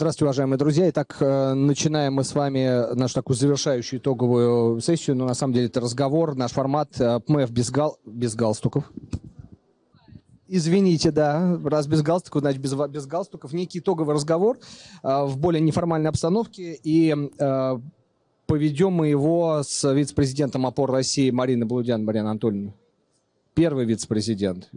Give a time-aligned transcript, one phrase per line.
[0.00, 0.88] Здравствуйте, уважаемые друзья.
[0.88, 5.14] Итак, э, начинаем мы с вами нашу такую завершающую итоговую сессию.
[5.14, 7.98] Но на самом деле это разговор, наш формат э, ПМФ без, гал...
[8.06, 8.90] без галстуков.
[10.48, 13.52] Извините, да, раз без галстуков, значит без, без галстуков.
[13.52, 14.56] Некий итоговый разговор
[15.02, 16.80] э, в более неформальной обстановке.
[16.82, 17.78] И э,
[18.46, 22.72] поведем мы его с вице-президентом ОПОР России Мариной Блудян, Марьяна Анатольевна.
[23.52, 24.70] Первый вице-президент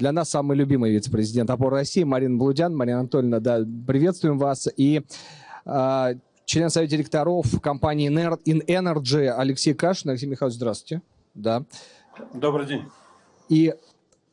[0.00, 2.74] для нас самый любимый вице-президент опоры России Марина Блудян.
[2.74, 4.66] Марина Анатольевна, да, приветствуем вас.
[4.78, 5.02] И
[5.66, 6.14] э,
[6.46, 10.10] член совета директоров компании InEnergy Алексей Кашин.
[10.10, 11.02] Алексей Михайлович, здравствуйте.
[11.34, 11.64] Да.
[12.32, 12.86] Добрый день.
[13.50, 13.74] И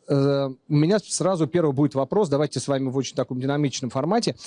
[0.07, 2.29] э, у меня сразу первый будет вопрос.
[2.29, 4.37] Давайте с вами в очень таком динамичном формате.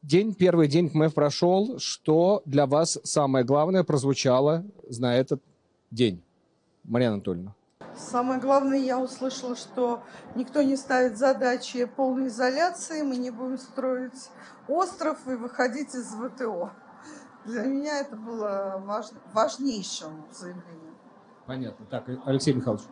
[0.00, 1.80] День, первый день КМФ прошел.
[1.80, 4.64] Что для вас самое главное прозвучало
[4.96, 5.42] на этот
[5.90, 6.22] день?
[6.84, 7.54] Марина Анатольевна.
[7.96, 10.02] Самое главное, я услышала, что
[10.34, 14.30] никто не ставит задачи полной изоляции, мы не будем строить
[14.68, 16.70] остров и выходить из ВТО.
[17.44, 19.06] Для меня это было важ...
[19.32, 20.94] важнейшим заявлением.
[21.46, 21.86] Понятно.
[21.86, 22.84] Так, Алексей Михайлович.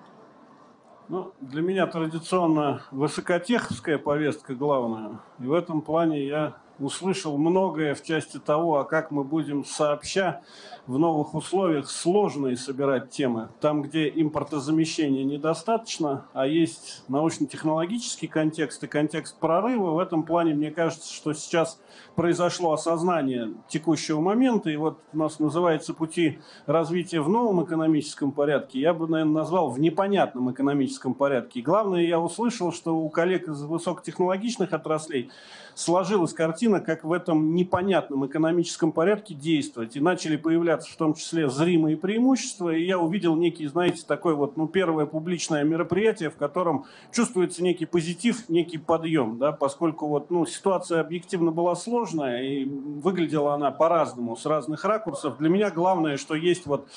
[1.08, 5.20] Ну, для меня традиционно высокотеховская повестка главная.
[5.39, 10.42] И в этом плане я услышал многое в части того, а как мы будем сообща
[10.86, 13.50] в новых условиях сложные собирать темы.
[13.61, 20.70] Там, где импортозамещения недостаточно, а есть научно-технологический контекст и контекст прорыва, в этом плане мне
[20.72, 21.80] кажется, что сейчас
[22.16, 28.80] произошло осознание текущего момента, и вот у нас называется пути развития в новом экономическом порядке,
[28.80, 31.61] я бы, наверное, назвал в непонятном экономическом порядке.
[31.61, 35.30] И главное, я услышал, что у коллег из высокотехнологичных отраслей
[35.74, 39.97] сложилась картина, как в этом непонятном экономическом порядке действовать.
[39.97, 42.70] И начали появляться в том числе зримые преимущества.
[42.70, 47.87] И я увидел некий, знаете, такой вот, ну, первое публичное мероприятие, в котором чувствуется некий
[47.87, 54.36] позитив, некий подъем, да, поскольку вот, ну, ситуация объективно была сложная, и выглядела она по-разному,
[54.36, 55.39] с разных ракурсов.
[55.39, 56.89] Для меня главное, что есть вот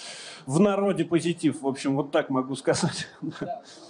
[0.45, 1.61] в народе позитив.
[1.61, 3.07] В общем, вот так могу сказать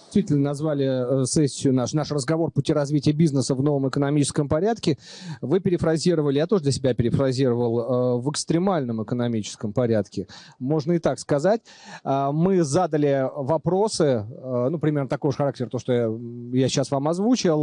[0.05, 4.97] действительно назвали э, сессию наш, наш разговор «Пути развития бизнеса в новом экономическом порядке».
[5.41, 10.27] Вы перефразировали, я тоже для себя перефразировал, э, в экстремальном экономическом порядке.
[10.59, 11.61] Можно и так сказать.
[12.03, 16.09] А, мы задали вопросы, э, ну, примерно такого же характера, то, что я,
[16.53, 17.55] я сейчас вам озвучил,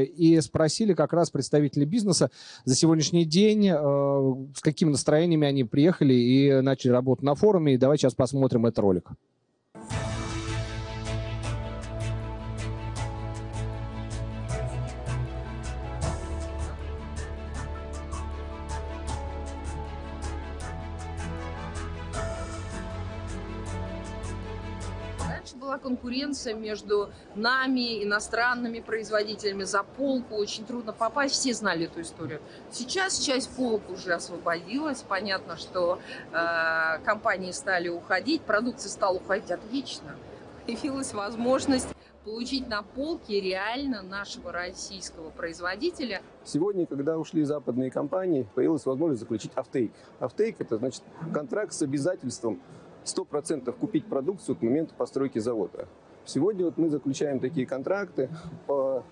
[0.00, 2.30] и спросили как раз представителей бизнеса
[2.64, 7.74] за сегодняшний день, с какими настроениями они приехали и начали работу на форуме.
[7.74, 9.10] И давайте сейчас посмотрим этот ролик.
[26.16, 30.36] Конкуренция между нами, иностранными производителями за полку.
[30.36, 32.40] Очень трудно попасть, все знали эту историю.
[32.70, 35.02] Сейчас часть полок уже освободилась.
[35.02, 35.98] Понятно, что
[36.32, 40.16] э, компании стали уходить, продукция стала уходить отлично.
[40.66, 41.88] Появилась возможность
[42.24, 46.22] получить на полке реально нашего российского производителя.
[46.44, 49.92] Сегодня, когда ушли западные компании, появилась возможность заключить офтейк.
[50.18, 52.60] Офтейк– это значит контракт с обязательством
[53.06, 55.88] 100% купить продукцию к моменту постройки завода.
[56.26, 58.28] Сегодня вот мы заключаем такие контракты
[58.66, 59.04] по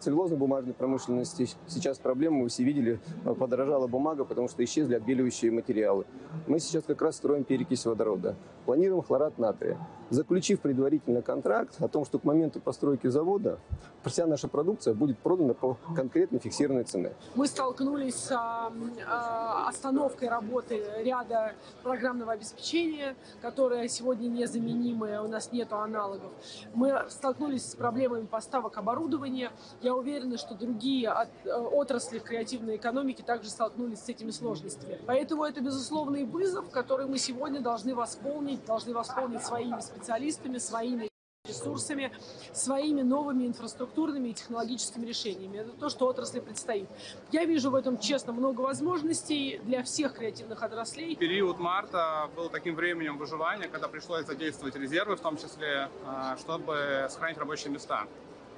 [0.00, 1.48] целлюлозно-бумажной промышленности.
[1.66, 3.00] Сейчас проблема, вы все видели,
[3.38, 6.06] подорожала бумага, потому что исчезли отбеливающие материалы.
[6.46, 8.36] Мы сейчас как раз строим перекись водорода.
[8.64, 9.78] Планируем хлорат натрия
[10.10, 13.58] заключив предварительно контракт о том, что к моменту постройки завода
[14.04, 17.12] вся наша продукция будет продана по конкретно фиксированной цене.
[17.34, 25.72] Мы столкнулись с а, остановкой работы ряда программного обеспечения, которое сегодня незаменимое, у нас нет
[25.72, 26.32] аналогов.
[26.74, 29.52] Мы столкнулись с проблемами поставок оборудования.
[29.80, 31.12] Я уверена, что другие
[31.44, 34.98] э, отрасли креативной экономики также столкнулись с этими сложностями.
[35.06, 41.10] Поэтому это безусловный вызов, который мы сегодня должны восполнить, должны восполнить своими специалистами своими
[41.46, 42.12] ресурсами,
[42.52, 45.58] своими новыми инфраструктурными и технологическими решениями.
[45.58, 46.88] Это то, что отрасли предстоит.
[47.32, 51.16] Я вижу в этом, честно, много возможностей для всех креативных отраслей.
[51.16, 57.06] Период марта был таким временем выживания, когда пришлось задействовать резервы, в том числе, а, чтобы
[57.08, 58.06] сохранить рабочие места.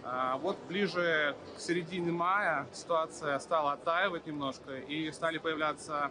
[0.04, 6.10] А, вот ближе к середине мая ситуация стала оттаивать немножко и стали появляться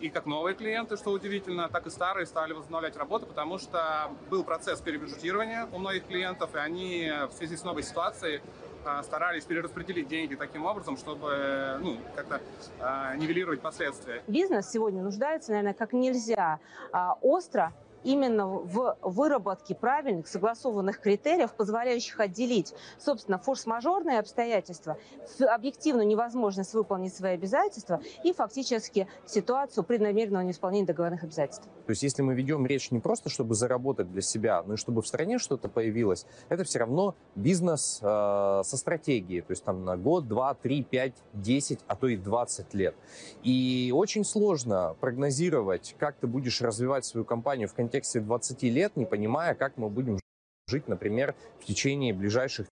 [0.00, 4.44] и как новые клиенты, что удивительно, так и старые стали возобновлять работу, потому что был
[4.44, 8.40] процесс перебюджетирования у многих клиентов, и они в связи с новой ситуацией
[8.84, 12.40] а, старались перераспределить деньги таким образом, чтобы ну, как-то
[12.80, 14.22] э, нивелировать последствия.
[14.26, 16.60] Бизнес сегодня нуждается, наверное, как нельзя
[16.92, 17.72] э, остро
[18.04, 24.98] именно в выработке правильных согласованных критериев, позволяющих отделить, собственно, форс-мажорные обстоятельства,
[25.40, 31.66] объективную невозможность выполнить свои обязательства и фактически ситуацию преднамеренного неисполнения договорных обязательств.
[31.86, 35.02] То есть если мы ведем речь не просто, чтобы заработать для себя, но и чтобы
[35.02, 39.96] в стране что-то появилось, это все равно бизнес э, со стратегией, то есть там на
[39.96, 42.94] год, два, три, пять, десять, а то и двадцать лет.
[43.42, 49.06] И очень сложно прогнозировать, как ты будешь развивать свою компанию в контексте 20 лет, не
[49.06, 50.18] понимая, как мы будем
[50.66, 52.66] жить, например, в течение ближайших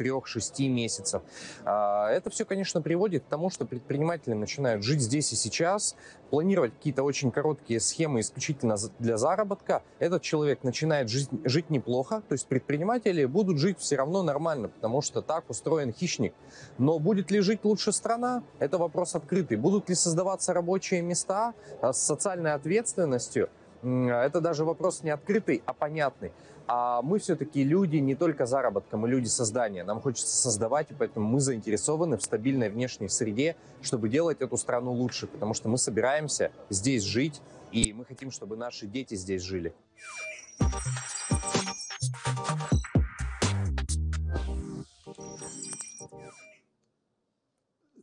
[0.00, 1.22] трех-шести месяцев.
[1.64, 5.94] А, это все, конечно, приводит к тому, что предприниматели начинают жить здесь и сейчас,
[6.30, 9.82] планировать какие-то очень короткие схемы исключительно для заработка.
[9.98, 15.02] Этот человек начинает жить, жить неплохо, то есть предприниматели будут жить все равно нормально, потому
[15.02, 16.32] что так устроен хищник.
[16.78, 18.42] Но будет ли жить лучше страна?
[18.58, 19.58] Это вопрос открытый.
[19.58, 23.50] Будут ли создаваться рабочие места а, с социальной ответственностью?
[23.82, 26.32] Это даже вопрос не открытый, а понятный.
[26.66, 29.82] А мы все-таки люди не только заработка, мы люди создания.
[29.82, 34.92] Нам хочется создавать, и поэтому мы заинтересованы в стабильной внешней среде, чтобы делать эту страну
[34.92, 37.40] лучше, потому что мы собираемся здесь жить,
[37.72, 39.74] и мы хотим, чтобы наши дети здесь жили.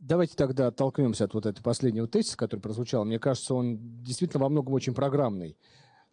[0.08, 3.04] Давайте тогда оттолкнемся от вот этого последнего тезиса, который прозвучал.
[3.04, 5.54] Мне кажется, он действительно во многом очень программный.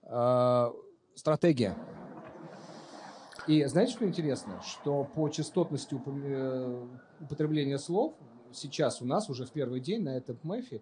[0.04, 0.74] А,
[1.16, 1.78] стратегия.
[3.48, 4.62] И знаете, что интересно?
[4.66, 6.88] Что по частотности э,
[7.22, 8.16] употребления слов
[8.52, 10.82] сейчас у нас уже в первый день на этом МЭФе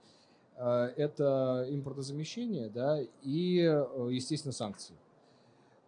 [0.55, 4.95] э, это импортозамещение да, и, э, естественно, санкции.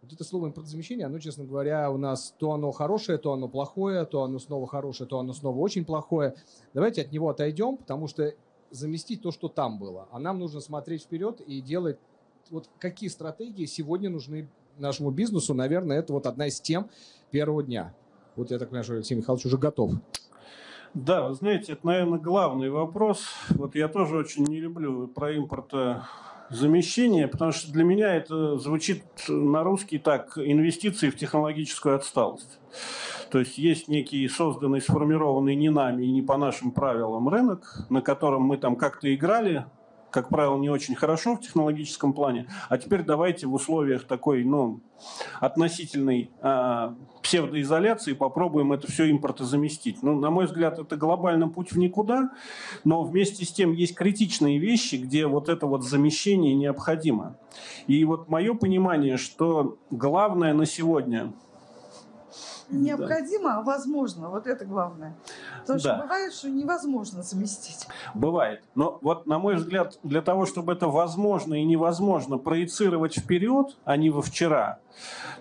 [0.06, 4.04] Вот это слово импортозамещение, оно, честно говоря, у нас то оно хорошее, то оно плохое,
[4.04, 6.36] то оно снова хорошее, то оно снова очень плохое.
[6.74, 8.32] Давайте от него отойдем, потому что
[8.70, 10.06] заместить то, что там было.
[10.12, 11.98] А нам нужно смотреть вперед и делать
[12.50, 14.48] вот какие стратегии сегодня нужны
[14.78, 16.88] нашему бизнесу, наверное, это вот одна из тем
[17.32, 17.92] первого дня.
[18.36, 19.90] Вот я так понимаю, что Алексей Михайлович уже готов.
[20.94, 23.24] Да, вы знаете, это, наверное, главный вопрос.
[23.48, 25.32] Вот я тоже очень не люблю про
[26.46, 32.58] импортозамещение, потому что для меня это звучит на русский так, инвестиции в технологическую отсталость.
[33.30, 38.00] То есть есть некий созданный, сформированный не нами и не по нашим правилам рынок, на
[38.00, 39.66] котором мы там как-то играли,
[40.16, 42.46] как правило, не очень хорошо в технологическом плане.
[42.70, 44.80] А теперь давайте в условиях такой, ну,
[45.40, 50.02] относительной э, псевдоизоляции попробуем это все импортозаместить.
[50.02, 52.30] Ну, на мой взгляд, это глобальный путь в никуда,
[52.82, 57.36] но вместе с тем есть критичные вещи, где вот это вот замещение необходимо.
[57.86, 61.34] И вот мое понимание, что главное на сегодня–
[62.68, 63.58] необходимо, да.
[63.58, 64.30] а возможно.
[64.30, 65.16] Вот это главное.
[65.60, 65.94] Потому да.
[65.94, 67.86] что бывает, что невозможно заместить.
[68.14, 68.62] Бывает.
[68.74, 73.96] Но вот, на мой взгляд, для того, чтобы это возможно и невозможно проецировать вперед, а
[73.96, 74.78] не во вчера,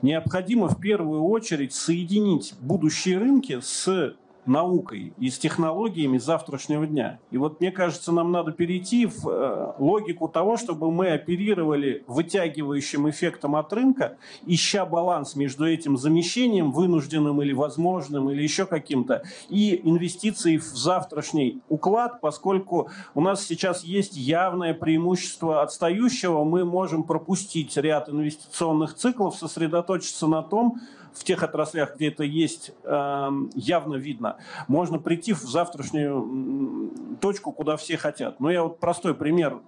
[0.01, 7.19] необходимо в первую очередь соединить будущие рынки с наукой и с технологиями завтрашнего дня.
[7.31, 13.09] И вот мне кажется, нам надо перейти в э, логику того, чтобы мы оперировали вытягивающим
[13.09, 19.81] эффектом от рынка, ища баланс между этим замещением, вынужденным или возможным, или еще каким-то, и
[19.83, 27.75] инвестицией в завтрашний уклад, поскольку у нас сейчас есть явное преимущество отстающего, мы можем пропустить
[27.77, 30.79] ряд инвестиционных циклов, сосредоточиться на том,
[31.17, 34.37] в тех отраслях, где это есть, эм, явно видно.
[34.67, 38.39] Можно прийти в завтрашнюю точку, куда все хотят.
[38.39, 39.59] Но я вот простой пример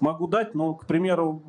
[0.00, 1.42] могу дать, ну, к примеру,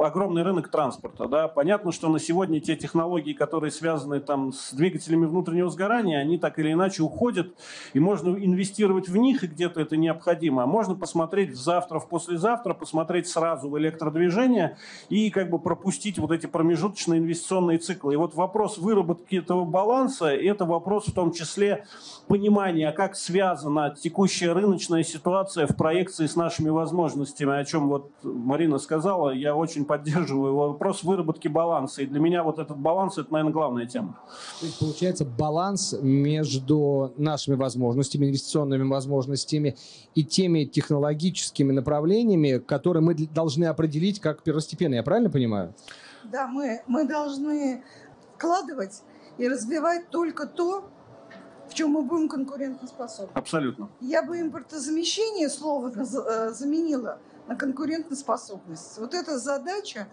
[0.00, 1.28] огромный рынок транспорта.
[1.28, 1.48] Да?
[1.48, 6.58] Понятно, что на сегодня те технологии, которые связаны там, с двигателями внутреннего сгорания, они так
[6.58, 7.54] или иначе уходят,
[7.92, 10.62] и можно инвестировать в них, и где-то это необходимо.
[10.62, 14.76] А можно посмотреть завтра, в послезавтра, посмотреть сразу в электродвижение
[15.08, 18.14] и как бы пропустить вот эти промежуточные инвестиционные циклы.
[18.14, 21.86] И вот вопрос выработки этого баланса, это вопрос в том числе
[22.28, 28.12] понимания, как связана текущая рыночная ситуация в проекции с нашими возможностями ценностями, о чем вот
[28.22, 32.02] Марина сказала, я очень поддерживаю вопрос выработки баланса.
[32.02, 34.18] И для меня вот этот баланс– это, наверное, главная тема.
[34.60, 39.76] То есть, получается, баланс между нашими возможностями, инвестиционными возможностями
[40.14, 44.98] и теми технологическими направлениями, которые мы должны определить как первостепенные.
[44.98, 45.74] Я правильно понимаю?
[46.24, 47.82] Да, мы, мы должны
[48.36, 49.02] вкладывать
[49.38, 50.84] и развивать только то,
[51.68, 53.32] в чем мы будем конкурентоспособны.
[53.34, 53.90] Абсолютно.
[54.00, 58.98] Я бы импортозамещение слово э, заменила на конкурентоспособность.
[58.98, 60.08] Вот эта задача,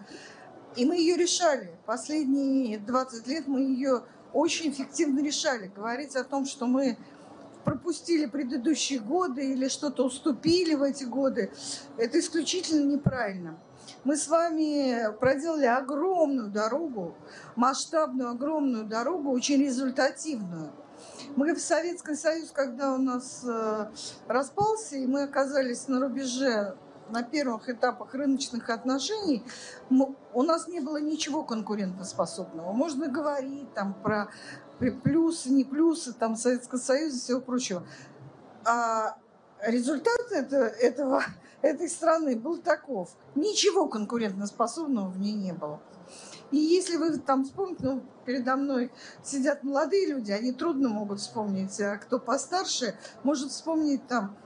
[0.76, 1.76] и мы ее решали.
[1.86, 5.70] Последние 20 лет мы ее очень эффективно решали.
[5.74, 6.96] Говорить о том, что мы
[7.64, 11.52] пропустили предыдущие годы или что-то уступили в эти годы,
[11.96, 13.58] это исключительно неправильно.
[14.04, 17.14] Мы с вами проделали огромную дорогу,
[17.56, 20.72] масштабную огромную дорогу, очень результативную.
[21.36, 23.86] Мы в Советский Союз, когда у нас э,
[24.28, 26.76] распался, и мы оказались на рубеже
[27.10, 29.44] на первых этапах рыночных отношений
[30.34, 32.72] у нас не было ничего конкурентоспособного.
[32.72, 34.28] Можно говорить там про
[35.02, 37.84] плюсы, не плюсы там Советского Союза и всего прочего.
[38.64, 39.16] А
[39.64, 41.22] результат это, этого,
[41.62, 43.10] этой страны был таков.
[43.34, 45.80] Ничего конкурентоспособного в ней не было.
[46.50, 48.90] И если вы там вспомните, ну, передо мной
[49.22, 54.36] сидят молодые люди, они трудно могут вспомнить, а кто постарше может вспомнить там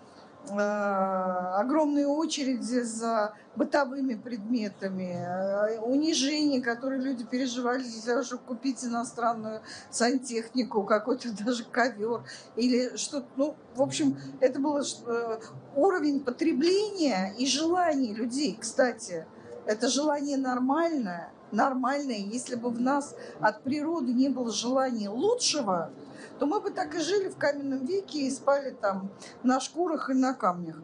[0.49, 9.62] Э, огромные очереди за бытовыми предметами, э, унижение, которые люди переживали того, чтобы купить иностранную
[9.90, 12.23] сантехнику, какой-то даже ковер
[12.54, 13.26] или что-то.
[13.37, 15.40] Ну, в общем, это был э,
[15.75, 18.56] уровень потребления и желаний людей.
[18.61, 19.26] Кстати,
[19.66, 22.18] это желание нормальное, нормальное.
[22.18, 25.90] Если бы в нас от природы не было желания лучшего,
[26.38, 29.10] то мы бы так и жили в каменном веке и спали там
[29.42, 30.76] на шкурах и на камнях.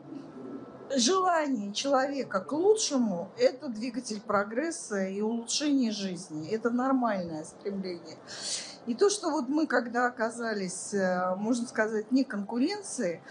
[0.94, 6.50] Желание человека к лучшему– это двигатель прогресса и улучшения жизни.
[6.50, 8.18] Это нормальное стремление.
[8.86, 13.22] И то, что вот мы, когда оказались, э, можно сказать, не конкуренции,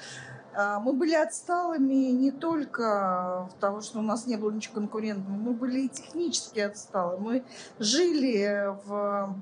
[0.55, 5.53] мы были отсталыми не только в том, что у нас не было ничего конкурентного, мы
[5.53, 7.17] были и технически отсталы.
[7.17, 7.43] Мы
[7.79, 9.35] жили в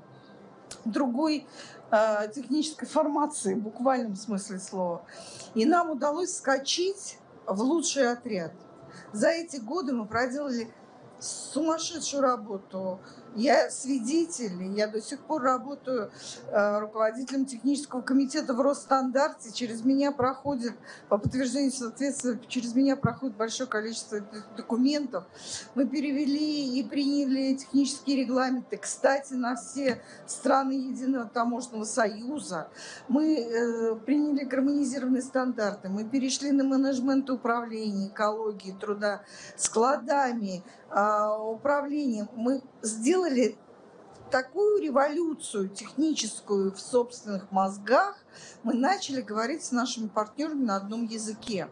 [0.84, 1.46] другой
[1.90, 5.02] э, технической формации, в буквальном смысле слова.
[5.54, 8.52] И нам удалось скачить в лучший отряд.
[9.12, 10.72] За эти годы мы проделали
[11.18, 13.00] сумасшедшую работу
[13.36, 16.10] я свидетель, я до сих пор работаю
[16.48, 19.52] э, руководителем технического комитета в Росстандарте.
[19.52, 20.72] Через меня проходит,
[21.08, 24.20] по подтверждению соответствия, через меня проходит большое количество
[24.56, 25.24] документов.
[25.74, 32.68] Мы перевели и приняли технические регламенты, кстати, на все страны Единого таможенного союза.
[33.08, 39.22] Мы э, приняли гармонизированные стандарты, мы перешли на менеджмент управления, экологии, труда,
[39.56, 42.28] складами, э, управлением.
[42.34, 43.58] Мы сделали сделали
[44.30, 48.16] такую революцию техническую в собственных мозгах,
[48.62, 51.68] мы начали говорить с нашими партнерами на одном языке.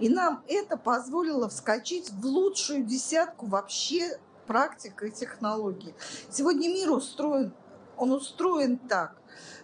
[0.00, 5.94] И нам это позволило вскочить в лучшую десятку вообще практик и технологий.
[6.30, 7.52] Сегодня мир устроен,
[7.96, 9.16] он устроен так.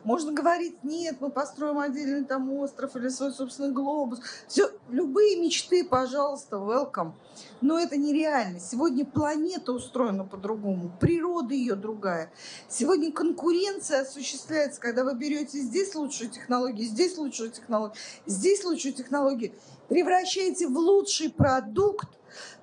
[0.04, 4.20] Можно говорить, нет, мы построим отдельный там остров или свой собственный глобус.
[4.48, 7.12] Все, любые мечты, пожалуйста, welcome.
[7.60, 8.60] Но это нереально.
[8.60, 12.32] Сегодня планета устроена по-другому, природа ее другая.
[12.68, 17.96] Сегодня конкуренция осуществляется, когда вы берете здесь лучшую технологию, здесь лучшую технологию,
[18.26, 19.52] здесь лучшую технологию,
[19.88, 22.08] превращаете в лучший продукт,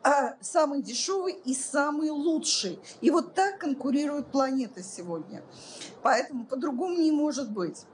[0.04, 2.80] а самый дешевый и самый лучший.
[3.02, 5.44] И вот так конкурирует планета сегодня.
[6.02, 7.86] Поэтому по-другому не может быть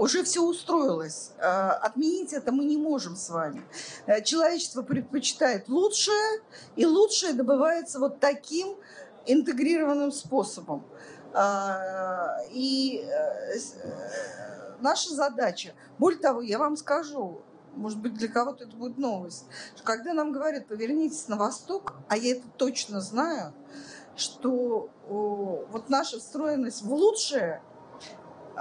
[0.00, 1.32] уже все устроилось.
[1.38, 3.62] Э, отменить это мы не можем с вами.
[4.06, 6.40] Э, человечество предпочитает лучшее,
[6.76, 8.76] и лучшее добывается вот таким
[9.26, 10.84] интегрированным способом.
[11.34, 13.06] Э, и
[14.80, 17.42] наша задача, более того, я вам скажу,
[17.74, 19.46] может быть, для кого-то это будет новость,
[19.84, 23.52] когда нам говорят, повернитесь на восток, а я это точно знаю,
[24.16, 27.62] что вот наша встроенность в лучшее–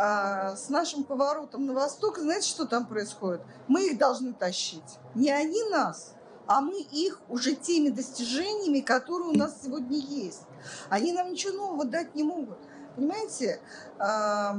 [0.01, 3.41] а, с нашим поворотом на восток, знаете, что там происходит?
[3.67, 4.97] Мы их должны тащить.
[5.13, 6.13] Не они нас,
[6.47, 10.43] а мы их уже теми достижениями, которые у нас сегодня есть.
[10.89, 12.57] Они нам ничего нового дать не могут.
[12.95, 13.59] Понимаете,
[13.97, 14.57] а,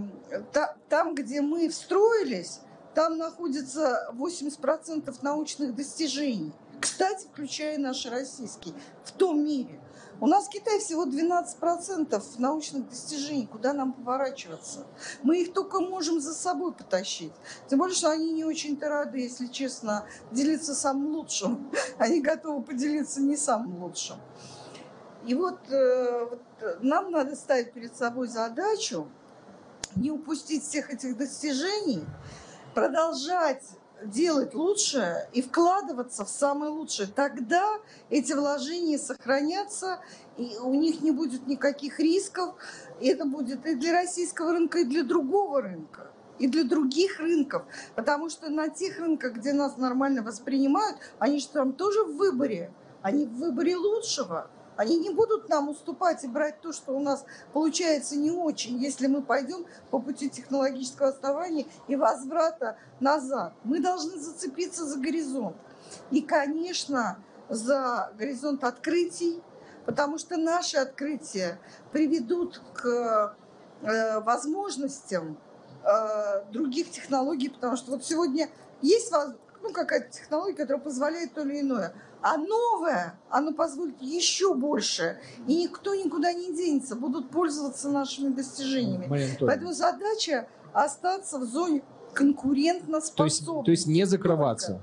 [0.91, 2.61] там, где мы встроились,
[3.01, 6.53] там находится 80% научных достижений.
[6.83, 9.81] Кстати, включая наши российские, в том мире.
[10.21, 13.47] У нас в Китае всего 12% научных достижений.
[13.47, 14.87] Куда нам поворачиваться?
[15.23, 17.33] Мы их только можем за собой потащить.
[17.69, 21.73] Тем более, что они не очень-то рады, если честно, делиться самым лучшим.
[21.99, 24.17] Они готовы поделиться не самым лучшим.
[25.27, 29.09] И вот, э, вот нам надо ставить перед собой задачу
[29.97, 32.05] не упустить всех этих достижений,
[32.75, 33.63] продолжать
[34.05, 37.09] делать лучше и вкладываться в самое лучшее.
[37.15, 37.67] Тогда
[38.09, 40.01] эти вложения сохранятся,
[40.37, 42.55] и у них не будет никаких рисков.
[43.01, 47.65] И это будет и для российского рынка, и для другого рынка и для других рынков.
[47.95, 52.73] Потому что на тех рынках, где нас нормально воспринимают, они же там тоже в выборе.
[53.03, 54.51] Они в выборе лучшего.
[54.81, 59.09] Они не будут нам уступать и брать то, что у нас получается не очень, если
[59.09, 63.53] мы пойдем по пути технологического отставания и возврата назад.
[63.63, 65.55] Мы должны зацепиться за горизонт.
[66.11, 67.19] И, конечно,
[67.51, 69.43] за горизонт открытий,
[69.85, 71.59] потому что наши открытия
[71.93, 73.37] приведут к
[73.83, 75.37] э, возможностям
[75.85, 78.49] э, других технологий, потому что вот сегодня
[78.81, 79.13] есть
[79.61, 81.93] ну, какая-то технология, которая позволяет то или иное.
[82.23, 85.19] А новое, оно позволит еще больше.
[85.47, 89.37] И никто никуда не денется, будут пользоваться нашими достижениями.
[89.41, 91.83] Поэтому задача остаться в зоне
[92.15, 93.17] конкурентоспособности.
[93.17, 94.83] То есть, то есть не закрываться.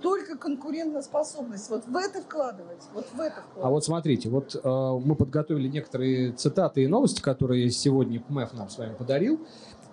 [0.00, 1.68] Только конкурентоспособность.
[1.70, 2.84] Вот в это вкладывать.
[2.94, 3.64] Вот в это вкладывать.
[3.64, 8.70] А вот смотрите, вот э, мы подготовили некоторые цитаты и новости, которые сегодня МЭФ нам
[8.70, 9.40] с вами подарил.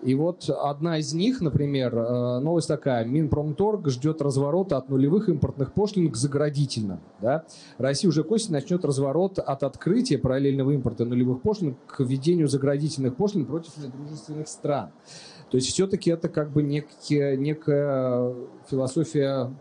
[0.05, 3.05] И вот одна из них, например, э, новость такая.
[3.05, 6.99] Минпромторг ждет разворота от нулевых импортных пошлин к заградительным.
[7.21, 7.45] Да?
[7.79, 13.15] Россия уже к осени начнет разворот от открытия параллельного импорта нулевых пошлин к введению заградительных
[13.15, 14.91] пошлин против недружественных стран.
[15.49, 18.35] То есть все-таки это как бы некие, некая
[18.69, 19.51] философия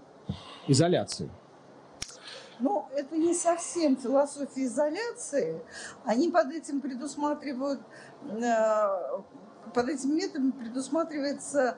[0.68, 1.30] изоляции.
[2.60, 5.60] Ну, это не совсем философия изоляции.
[6.04, 7.80] Они под этим предусматривают
[8.30, 9.22] э,
[9.74, 11.76] под этим методом предусматривается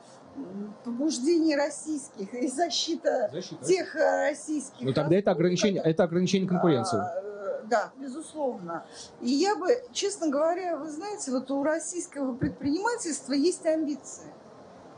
[0.85, 3.65] побуждение российских и защита, защита.
[3.65, 4.83] тех э, российских.
[4.83, 6.99] Ну тогда это ограничение, это ограничение конкуренции.
[6.99, 8.85] А, э, да, безусловно.
[9.23, 14.27] И я бы, честно говоря, вы знаете, вот у российского предпринимательства есть амбиции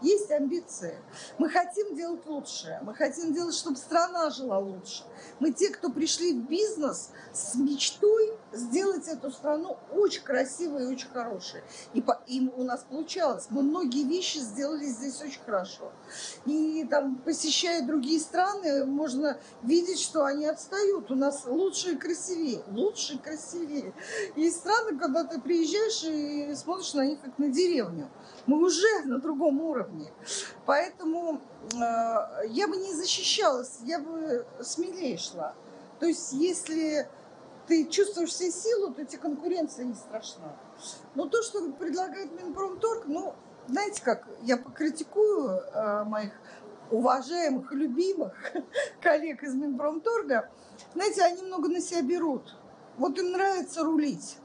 [0.02, 0.96] есть амбиции.
[1.38, 2.78] Мы хотим делать лучше.
[2.82, 5.04] Мы хотим делать, чтобы страна жила лучше.
[5.40, 11.08] Мы те, кто пришли в бизнес с мечтой сделать эту страну очень красивой и очень
[11.08, 11.62] хорошей.
[11.94, 13.46] И, по, и у нас получалось.
[13.50, 15.92] Мы многие вещи сделали здесь очень хорошо.
[16.46, 21.10] И там, посещая другие страны, можно видеть, что они отстают.
[21.10, 22.62] У нас лучше и красивее.
[22.68, 23.92] Лучше и красивее.
[24.36, 28.08] Есть страны, когда ты приезжаешь и смотришь на них как на деревню.
[28.48, 30.10] Мы уже на другом уровне.
[30.64, 31.42] Поэтому
[31.74, 31.76] э,
[32.46, 35.54] я бы не защищалась, я бы смелее шла.
[36.00, 37.06] То есть, если
[37.66, 40.56] ты чувствуешь все силу, то тебе конкуренция не страшна.
[41.14, 43.34] Но то, что предлагает Минпромторг, ну,
[43.66, 46.32] знаете как, я покритикую э, моих
[46.90, 48.32] уважаемых, любимых
[49.02, 50.48] коллег из Минпромторга,
[50.94, 52.56] знаете, они много на себя берут.
[52.96, 54.38] Вот им нравится рулить.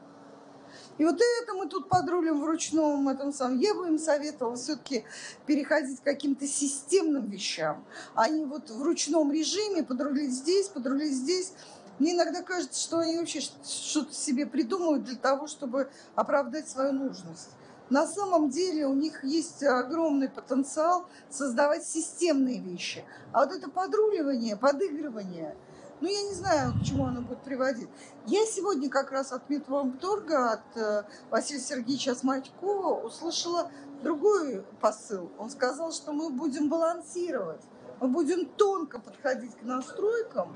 [0.98, 3.60] И вот это мы тут подрулим в ручном этом самом.
[3.60, 5.06] Я бы им советовала все-таки
[5.46, 11.54] переходить к каким-то системным вещам, а не вот в ручном режиме подрулить здесь, подрулить здесь.
[12.00, 17.50] Мне иногда кажется, что они вообще что-то себе придумывают для того, чтобы оправдать свою нужность.
[17.90, 23.04] На самом деле у них есть огромный потенциал создавать системные вещи.
[23.32, 25.56] А вот это подруливание, подыгрывание–
[26.04, 27.88] ну, я не знаю, к чему оно будет приводить.
[28.28, 33.72] Я сегодня как раз от Медвомторга, от э, Василия Сергеевича Смачкова услышала
[34.04, 35.32] другой посыл.
[35.40, 37.62] Он сказал, что мы будем балансировать,
[38.02, 40.54] мы будем тонко подходить к настройкам,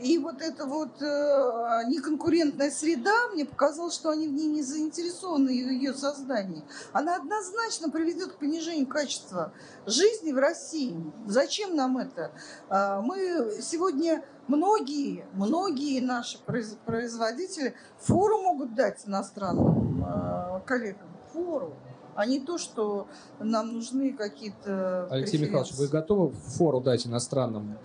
[0.00, 5.48] и вот эта вот э, неконкурентная среда, мне показалось, что они в ней не заинтересованы,
[5.48, 6.64] в ее создании.
[6.92, 9.52] Она однозначно приведет к понижению качества
[9.84, 10.96] жизни в России.
[11.26, 12.32] Зачем нам это?
[12.70, 21.08] Э, мы сегодня многие, многие наши производители фору могут дать иностранным э, коллегам.
[21.32, 21.74] Фору
[22.16, 23.06] а не то, что
[23.38, 27.78] нам нужны какие-то Алексей Михайлович, вы готовы фору дать иностранным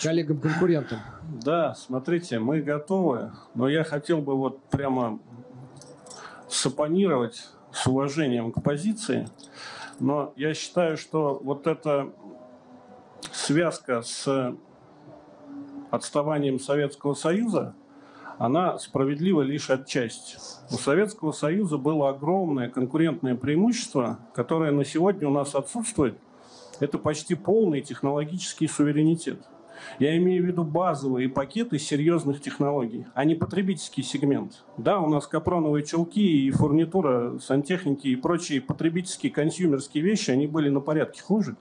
[0.00, 1.00] коллегам-конкурентам?
[1.42, 5.18] Да, смотрите, мы готовы, но я хотел бы вот прямо
[6.48, 9.28] сапонировать с уважением к позиции,
[9.98, 12.12] но я считаю, что вот эта
[13.32, 14.54] связка с
[15.90, 17.74] отставанием Советского Союза,
[18.38, 20.36] она справедлива лишь отчасти.
[20.70, 26.18] У Советского Союза было огромное конкурентное преимущество, которое на сегодня у нас отсутствует.
[26.80, 29.40] Это почти полный технологический суверенитет.
[29.98, 34.64] Я имею в виду базовые пакеты серьезных технологий, а не потребительский сегмент.
[34.76, 40.68] Да, у нас капроновые чулки и фурнитура, сантехники и прочие потребительские консюмерские вещи, они были
[40.68, 41.56] на порядке хуже.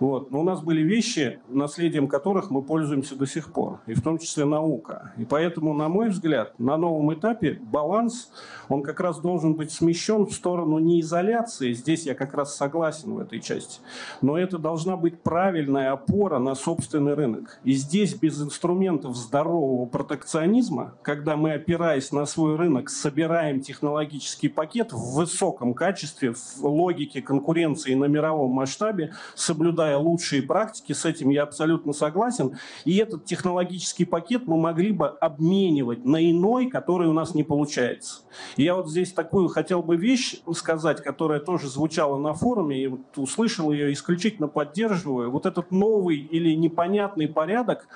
[0.00, 0.30] Вот.
[0.30, 4.18] Но у нас были вещи, наследием которых мы пользуемся до сих пор, и в том
[4.18, 5.12] числе наука.
[5.16, 8.30] И поэтому, на мой взгляд, на новом этапе баланс,
[8.68, 13.14] он как раз должен быть смещен в сторону не изоляции, здесь я как раз согласен
[13.14, 13.80] в этой части,
[14.20, 17.60] но это должна быть правильная опора на собственный рынок.
[17.64, 24.92] И здесь без инструментов здорового протекционизма, когда мы, опираясь на свой рынок, собираем технологический пакет
[24.92, 31.30] в высоком качестве, в логике конкуренции на мировом масштабе, соблюдая обсуждая лучшие практики, с этим
[31.30, 32.56] я абсолютно согласен.
[32.84, 38.22] И этот технологический пакет мы могли бы обменивать на иной, который у нас не получается.
[38.56, 43.00] Я вот здесь такую хотел бы вещь сказать, которая тоже звучала на форуме, и вот
[43.16, 45.30] услышал ее, исключительно поддерживаю.
[45.30, 47.88] Вот этот новый или непонятный порядок,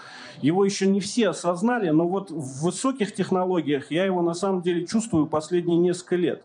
[0.43, 4.87] его еще не все осознали, но вот в высоких технологиях я его на самом деле
[4.87, 6.45] чувствую последние несколько лет.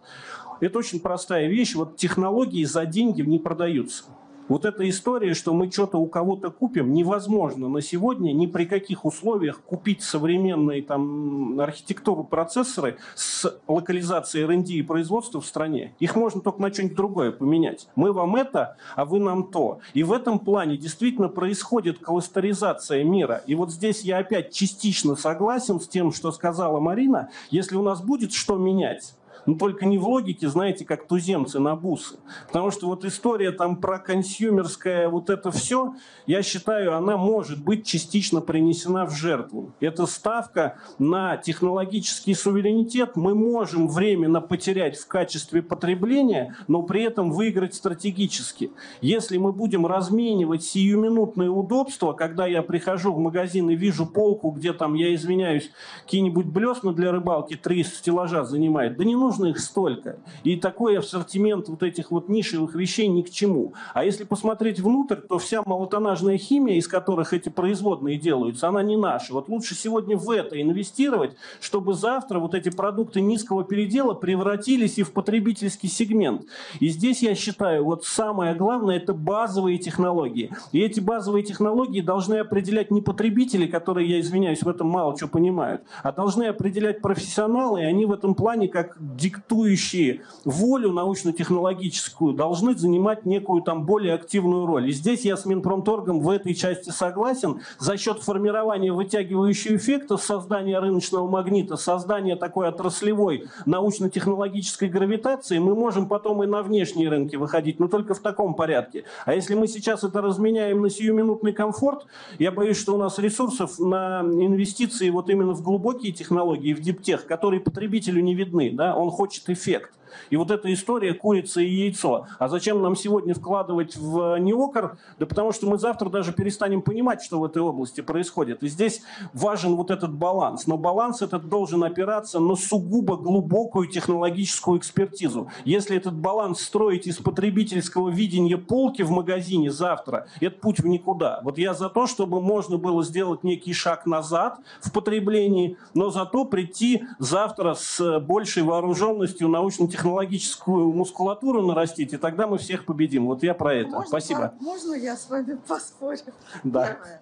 [0.60, 1.75] Это очень простая вещь.
[1.75, 4.06] Вот технологии за деньги не продаются.
[4.49, 9.06] Вот эта история, что мы что-то у кого-то купим, невозможно на сегодня ни при каких
[9.06, 15.95] условиях купить современные там архитектуру процессоры с локализацией R&D и производства в стране.
[15.99, 17.88] Их можно только на что-нибудь другое поменять.
[17.95, 19.79] Мы вам это, а вы нам то.
[19.93, 23.43] И в этом плане действительно происходит кластеризация мира.
[23.47, 27.29] И вот здесь я опять частично согласен с тем, что сказала Марина.
[27.49, 29.13] Если у нас будет что менять,
[29.45, 32.17] но только не в логике, знаете, как туземцы на бусы.
[32.47, 37.86] Потому что вот история там про консюмерское вот это все, я считаю, она может быть
[37.86, 39.71] частично принесена в жертву.
[39.79, 43.15] Это ставка на технологический суверенитет.
[43.15, 48.71] Мы можем временно потерять в качестве потребления, но при этом выиграть стратегически.
[49.01, 54.73] Если мы будем разменивать сиюминутные удобства, когда я прихожу в магазин и вижу полку, где
[54.73, 55.71] там, я извиняюсь,
[56.03, 60.17] какие-нибудь блесна для рыбалки три стеллажа занимает, да не нужно нужно их столько.
[60.43, 63.74] И такой ассортимент вот этих вот нишевых вещей ни к чему.
[63.93, 68.96] А если посмотреть внутрь, то вся малотонажная химия, из которых эти производные делаются, она не
[68.96, 69.34] наша.
[69.34, 75.04] Вот лучше сегодня в это инвестировать, чтобы завтра вот эти продукты низкого передела превратились и
[75.04, 76.43] в потребительский сегмент.
[76.80, 80.52] И здесь я считаю, вот самое главное, это базовые технологии.
[80.72, 85.28] И эти базовые технологии должны определять не потребители, которые, я извиняюсь, в этом мало что
[85.28, 92.76] понимают, а должны определять профессионалы, и они в этом плане как диктующие волю научно-технологическую, должны
[92.76, 94.90] занимать некую там более активную роль.
[94.90, 97.62] И здесь я с Минпромторгом в этой части согласен.
[97.80, 106.10] За счет формирования вытягивающего эффекта, создания рыночного магнита, создания такой отраслевой научно-технологической гравитации, мы можем
[106.10, 109.06] потом и на внешние рынки выходить, но только в таком порядке.
[109.26, 112.06] А если мы сейчас это разменяем на сиюминутный комфорт,
[112.40, 117.26] я боюсь, что у нас ресурсов на инвестиции вот именно в глубокие технологии, в диптех,
[117.26, 118.72] которые потребителю не видны.
[118.74, 118.96] Да?
[118.96, 119.91] Он хочет эффект.
[120.30, 122.28] И вот эта история курица и яйцо.
[122.39, 124.97] А зачем нам сегодня вкладывать в неокр?
[125.19, 128.63] Да потому что мы завтра даже перестанем понимать, что в этой области происходит.
[128.63, 129.02] И здесь
[129.34, 130.67] важен вот этот баланс.
[130.67, 135.49] Но баланс этот должен опираться на сугубо глубокую технологическую экспертизу.
[135.65, 141.41] Если этот баланс строить из потребительского видения полки в магазине завтра, это путь в никуда.
[141.43, 146.45] Вот я за то, чтобы можно было сделать некий шаг назад в потреблении, но зато
[146.45, 153.26] прийти завтра с большей вооруженностью научно-технологической технологическую мускулатуру нарастить, и тогда мы всех победим.
[153.26, 153.89] Вот я про это.
[153.89, 154.54] Можно, Спасибо.
[154.60, 156.20] Можно я с вами поспорю?
[156.63, 156.88] Да.
[156.88, 157.22] Первое.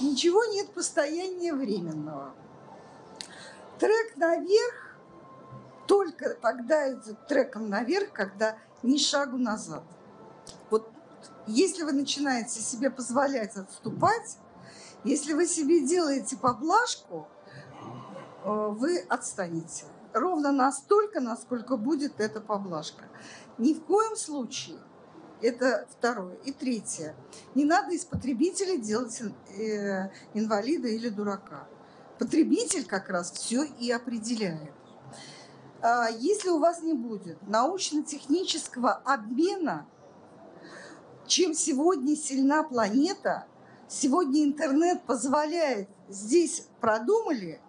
[0.00, 2.34] Ничего нет постояния временного.
[3.78, 4.98] Трек наверх
[5.86, 9.84] только тогда идет треком наверх, когда ни шагу назад.
[10.70, 10.90] Вот
[11.46, 14.38] если вы начинаете себе позволять отступать,
[15.04, 17.28] если вы себе делаете поблажку,
[18.42, 23.04] э, вы отстанете ровно настолько, насколько будет эта поблажка.
[23.58, 24.78] Ни в коем случае
[25.40, 26.34] это второе.
[26.44, 27.14] И третье.
[27.54, 31.66] Не надо из потребителя делать э, инвалида или дурака.
[32.18, 34.72] Потребитель как раз все и определяет.
[35.80, 39.86] А если у вас не будет научно-технического обмена,
[41.26, 43.46] чем сегодня сильна планета,
[43.86, 47.60] сегодня интернет позволяет, здесь продумали–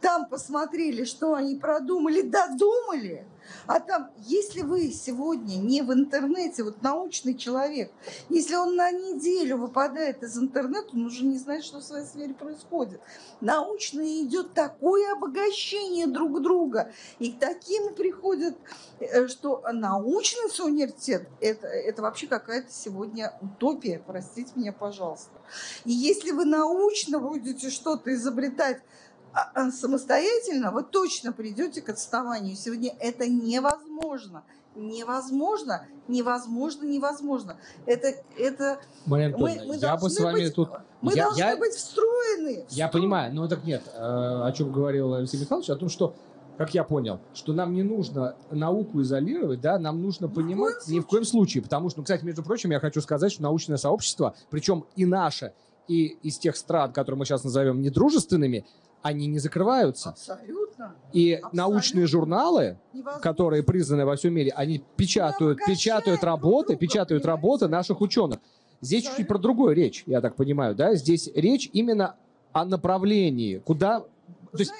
[0.00, 3.26] там посмотрели, что они продумали, додумали.
[3.66, 7.90] А там, если вы сегодня не в интернете, вот научный человек,
[8.28, 12.34] если он на неделю выпадает из интернета, он уже не знает, что в своей сфере
[12.34, 13.00] происходит.
[13.40, 16.92] Научно идет такое обогащение друг друга.
[17.18, 18.56] И к таким приходят,
[19.00, 25.30] э, что научный университет это, это вообще какая-то сегодня утопия, простите меня, пожалуйста.
[25.84, 28.82] И если вы научно будете что-то изобретать,
[29.70, 32.56] самостоятельно, вы точно придете к отставанию.
[32.56, 34.44] Сегодня это невозможно.
[34.76, 37.56] Невозможно, невозможно, невозможно.
[37.86, 40.70] Это, это Мария мы, мы я бы с вами быть, тут...
[41.00, 42.64] Мы я, должны я, быть встроены.
[42.68, 43.00] Я встро...
[43.00, 43.82] понимаю, но так нет.
[43.94, 46.14] Э, о чем говорил Алексей Михайлович, о том, что
[46.56, 50.88] как я понял, что нам не нужно науку изолировать, да, нам нужно ни понимать в
[50.88, 53.78] ни в коем случае, потому что, ну, кстати, между прочим, я хочу сказать, что научное
[53.78, 55.54] сообщество, причем и наше,
[55.88, 58.66] и из тех стран, которые мы сейчас назовем недружественными,
[59.02, 60.10] они не закрываются.
[60.10, 60.94] Абсолютно.
[61.12, 61.56] И Абсолютно.
[61.62, 63.20] научные журналы, Невозможно.
[63.22, 68.38] которые признаны во всем мире, они печатают, печатают работы, печатают работы наших ученых.
[68.80, 70.94] здесь чуть-чуть про другое речь, я так понимаю, да?
[70.94, 72.16] Здесь речь именно
[72.52, 74.00] о направлении, куда...
[74.00, 74.72] То есть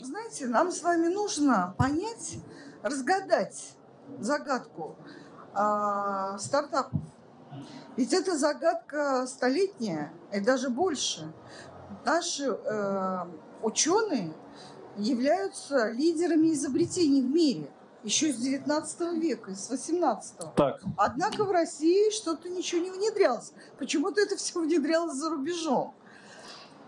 [0.00, 2.38] Знаете, нам с вами нужно понять,
[2.82, 3.72] разгадать
[4.20, 4.94] загадку
[5.54, 7.00] а, стартапов.
[7.96, 11.32] Ведь это загадка столетняя и даже больше.
[12.04, 13.18] Наши э,
[13.62, 14.32] ученые
[14.96, 17.70] являются лидерами изобретений в мире
[18.06, 23.52] еще с 19 века, с 18 Так, Однако в России что-то ничего не внедрялось.
[23.78, 25.92] Почему-то это все внедрялось за рубежом.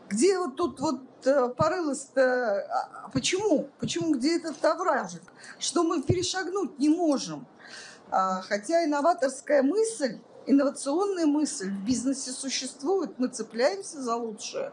[0.09, 2.23] Где вот тут вот э, порылось-то?
[2.71, 3.69] а Почему?
[3.81, 4.15] Почему?
[4.15, 5.23] Где этот овражек?
[5.59, 7.47] Что мы перешагнуть не можем?
[8.11, 14.73] А, Хотя инноваторская мысль, инновационная мысль в бизнесе существует, мы цепляемся за лучшее.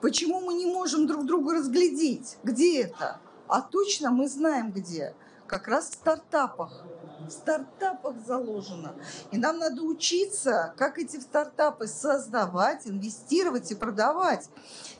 [0.00, 2.36] Почему мы не можем друг друга разглядеть?
[2.42, 3.20] Где это?
[3.48, 5.14] А точно мы знаем где.
[5.46, 6.84] Как раз в стартапах.
[7.26, 8.94] В стартапах заложено.
[9.30, 14.48] И нам надо учиться, как эти стартапы создавать, инвестировать и продавать.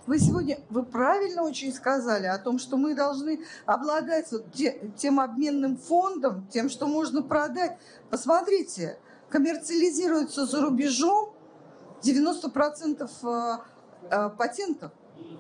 [0.07, 5.21] Вы сегодня, вы правильно очень сказали о том, что мы должны обладать вот те- тем
[5.21, 7.79] обменным фондом, тем, что можно продать.
[8.09, 11.35] Посмотрите, коммерциализируется за рубежом
[12.03, 13.59] 90% э,
[14.11, 14.93] э, патентов,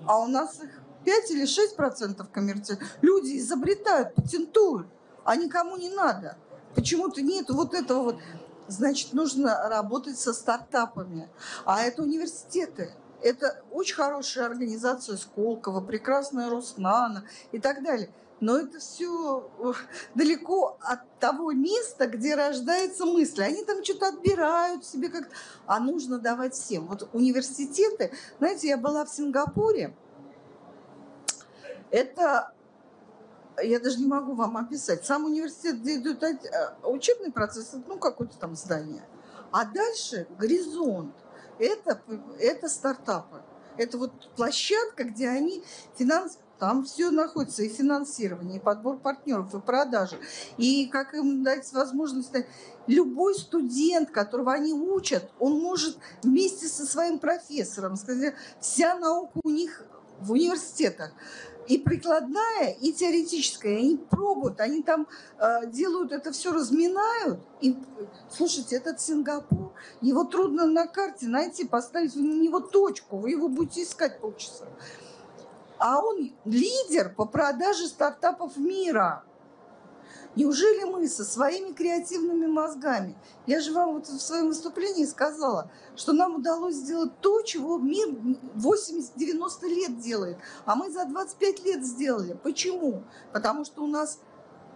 [0.07, 0.71] а у нас их
[1.05, 2.79] 5 или 6% коммерции.
[3.01, 4.89] Люди изобретают, патентуют,
[5.25, 6.37] а никому не надо.
[6.75, 8.17] Почему-то нет вот этого вот.
[8.69, 11.29] Значит, нужно работать со стартапами.
[11.65, 12.93] А это университеты.
[13.23, 18.11] Это очень хорошая организация Сколково, прекрасная Роснана и так далее.
[18.41, 19.51] Но это все
[20.15, 23.43] далеко от того места, где рождается мысль.
[23.43, 25.31] Они там что-то отбирают себе как
[25.67, 26.87] А нужно давать всем.
[26.87, 28.13] Вот университеты...
[28.39, 29.97] Знаете, я была в Сингапуре.
[31.91, 32.53] Это
[33.63, 35.05] я даже не могу вам описать.
[35.05, 36.37] Сам университет, где идет э,
[36.83, 39.03] учебный процесс, ну, какое-то там здание.
[39.51, 41.15] А дальше горизонт.
[41.59, 42.03] Это,
[42.39, 43.43] это стартапы.
[43.79, 45.63] Это вот площадка, где они
[45.97, 46.39] финанс...
[46.59, 50.19] Там все находится, и финансирование, и подбор партнеров, и продажи.
[50.57, 52.33] И как им дать возможность...
[52.87, 59.51] Любой студент, которого они учат, он может вместе со своим профессором сказать, вся наука у
[59.51, 59.83] них
[60.21, 61.11] в университетах
[61.69, 63.79] и прикладная, и теоретическая.
[63.79, 65.07] Они пробуют, они там
[65.39, 67.41] э, делают это все, разминают.
[67.61, 67.77] И
[68.31, 73.83] слушайте, этот Сингапур, его трудно на карте найти, поставить в него точку, вы его будете
[73.83, 74.67] искать полчаса.
[75.79, 79.25] А он лидер по продаже стартапов мира.
[80.37, 86.13] Неужели мы со своими креативными мозгами, я же вам вот в своем выступлении сказала, что
[86.13, 88.09] нам удалось сделать то, чего мир
[88.55, 90.37] 80-90 лет делает,
[90.67, 92.39] а мы за 25 лет сделали.
[92.43, 93.03] Почему?
[93.33, 94.21] Потому что у нас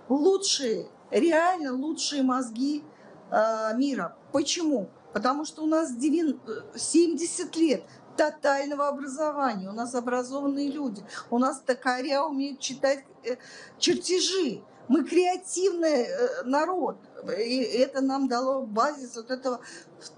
[0.09, 2.83] лучшие, реально лучшие мозги
[3.31, 4.17] э, мира.
[4.33, 4.89] Почему?
[5.13, 7.85] Потому что у нас 90, 70 лет
[8.21, 9.71] тотального образования.
[9.71, 11.03] У нас образованные люди.
[11.31, 13.37] У нас токаря умеют читать э,
[13.79, 14.61] чертежи.
[14.89, 16.99] Мы креативный э, народ.
[17.29, 19.61] И это нам дало базис вот этого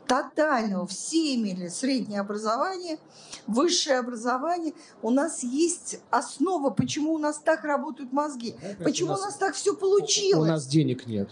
[0.07, 0.87] тотального.
[0.87, 2.99] Все имели среднее образование,
[3.47, 4.75] высшее образование.
[5.03, 8.55] У нас есть основа, почему у нас так работают мозги.
[8.83, 10.49] Почему у нас так все получилось.
[10.49, 11.31] У нас денег нет.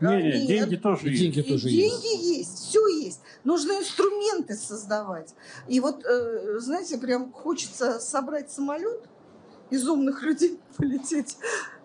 [0.00, 0.46] не, не, Нет.
[0.46, 1.22] деньги тоже И есть.
[1.22, 2.02] деньги И тоже есть.
[2.02, 3.20] деньги есть, все есть.
[3.44, 5.34] Нужно инструменты создавать.
[5.68, 9.02] И вот, э, знаете, прям хочется собрать самолет
[9.70, 11.36] из умных людей, полететь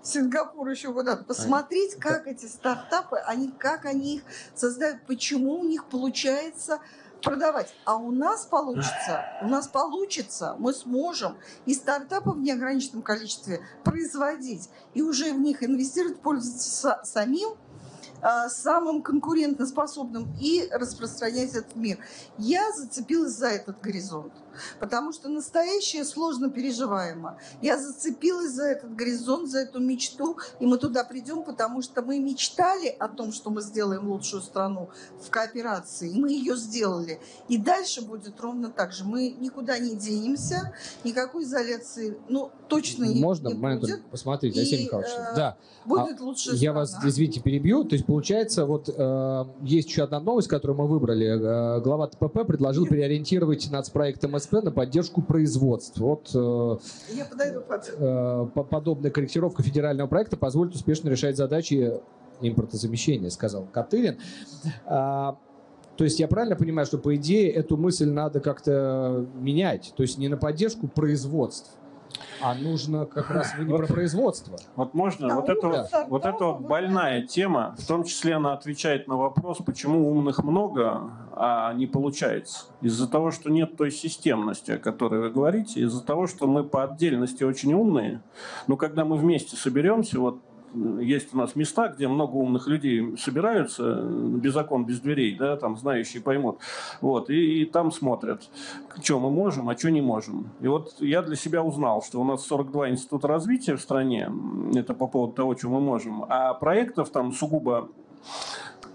[0.03, 4.23] Сингапур еще куда-то, посмотреть, как эти стартапы, они, как они их
[4.55, 6.79] создают, почему у них получается
[7.21, 7.73] продавать.
[7.85, 14.69] А у нас получится, у нас получится, мы сможем и стартапы в неограниченном количестве производить,
[14.95, 17.51] и уже в них инвестировать, пользоваться са- самим,
[18.23, 21.99] а, самым конкурентоспособным и распространять этот мир.
[22.37, 24.33] Я зацепилась за этот горизонт,
[24.79, 27.37] потому что настоящее сложно переживаемо.
[27.61, 32.19] Я зацепилась за этот горизонт, за эту мечту, и мы туда придем, потому что мы
[32.19, 34.89] мечтали о том, что мы сделаем лучшую страну
[35.21, 37.19] в кооперации, и мы ее сделали.
[37.47, 39.03] И дальше будет ровно так же.
[39.03, 43.99] Мы никуда не денемся, никакой изоляции, ну, точно не, Можно, не Марина будет.
[43.99, 45.09] И, Алексей Михайлович.
[45.11, 47.09] э, Да, Будет лучшая я вас, страна.
[47.09, 47.83] извините, перебью.
[47.83, 51.77] То есть, получается, вот э, есть еще одна новость, которую мы выбрали.
[51.77, 56.05] Э, глава ТПП предложил переориентировать нацпроект МСП на поддержку производства.
[56.05, 57.93] Вот э, Я подойду под...
[57.97, 61.99] э, по- подобная корректировка федерального проекта позволит успешно решать задачи
[62.41, 64.17] импортозамещения, сказал Катырин.
[64.85, 65.37] А,
[65.97, 70.17] то есть я правильно понимаю, что по идее эту мысль надо как-то менять, то есть
[70.17, 71.71] не на поддержку производств.
[72.41, 74.57] А нужно как раз вы не про производство.
[74.75, 78.35] Вот можно, Да, вот это вот, вот это вот вот больная тема, в том числе
[78.35, 82.65] она отвечает на вопрос, почему умных много, а не получается.
[82.81, 86.83] Из-за того, что нет той системности, о которой вы говорите, из-за того, что мы по
[86.83, 88.21] отдельности очень умные,
[88.67, 90.41] но когда мы вместе соберемся, вот
[90.73, 95.77] есть у нас места, где много умных людей собираются, без окон, без дверей, да, там
[95.77, 96.59] знающие поймут,
[97.01, 98.49] вот, и, и там смотрят,
[99.01, 100.49] что мы можем, а что не можем.
[100.61, 104.31] И вот я для себя узнал, что у нас 42 института развития в стране,
[104.75, 107.89] это по поводу того, что мы можем, а проектов там сугубо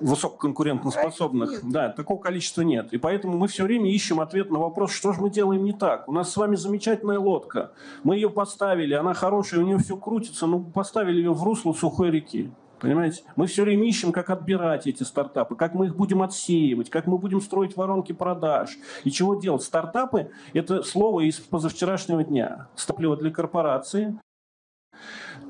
[0.01, 1.73] высококонкурентоспособных, нет.
[1.73, 2.93] да, такого количества нет.
[2.93, 6.09] И поэтому мы все время ищем ответ на вопрос, что же мы делаем не так.
[6.09, 7.73] У нас с вами замечательная лодка.
[8.05, 12.11] Мы ее поставили, она хорошая, у нее все крутится, но поставили ее в русло сухой
[12.11, 12.51] реки.
[12.79, 13.23] Понимаете?
[13.37, 17.17] Мы все время ищем, как отбирать эти стартапы, как мы их будем отсеивать, как мы
[17.19, 18.77] будем строить воронки продаж.
[19.05, 19.63] И чего делать?
[19.63, 22.69] Стартапы– это слово из позавчерашнего дня.
[22.75, 24.19] Стопливо для корпорации,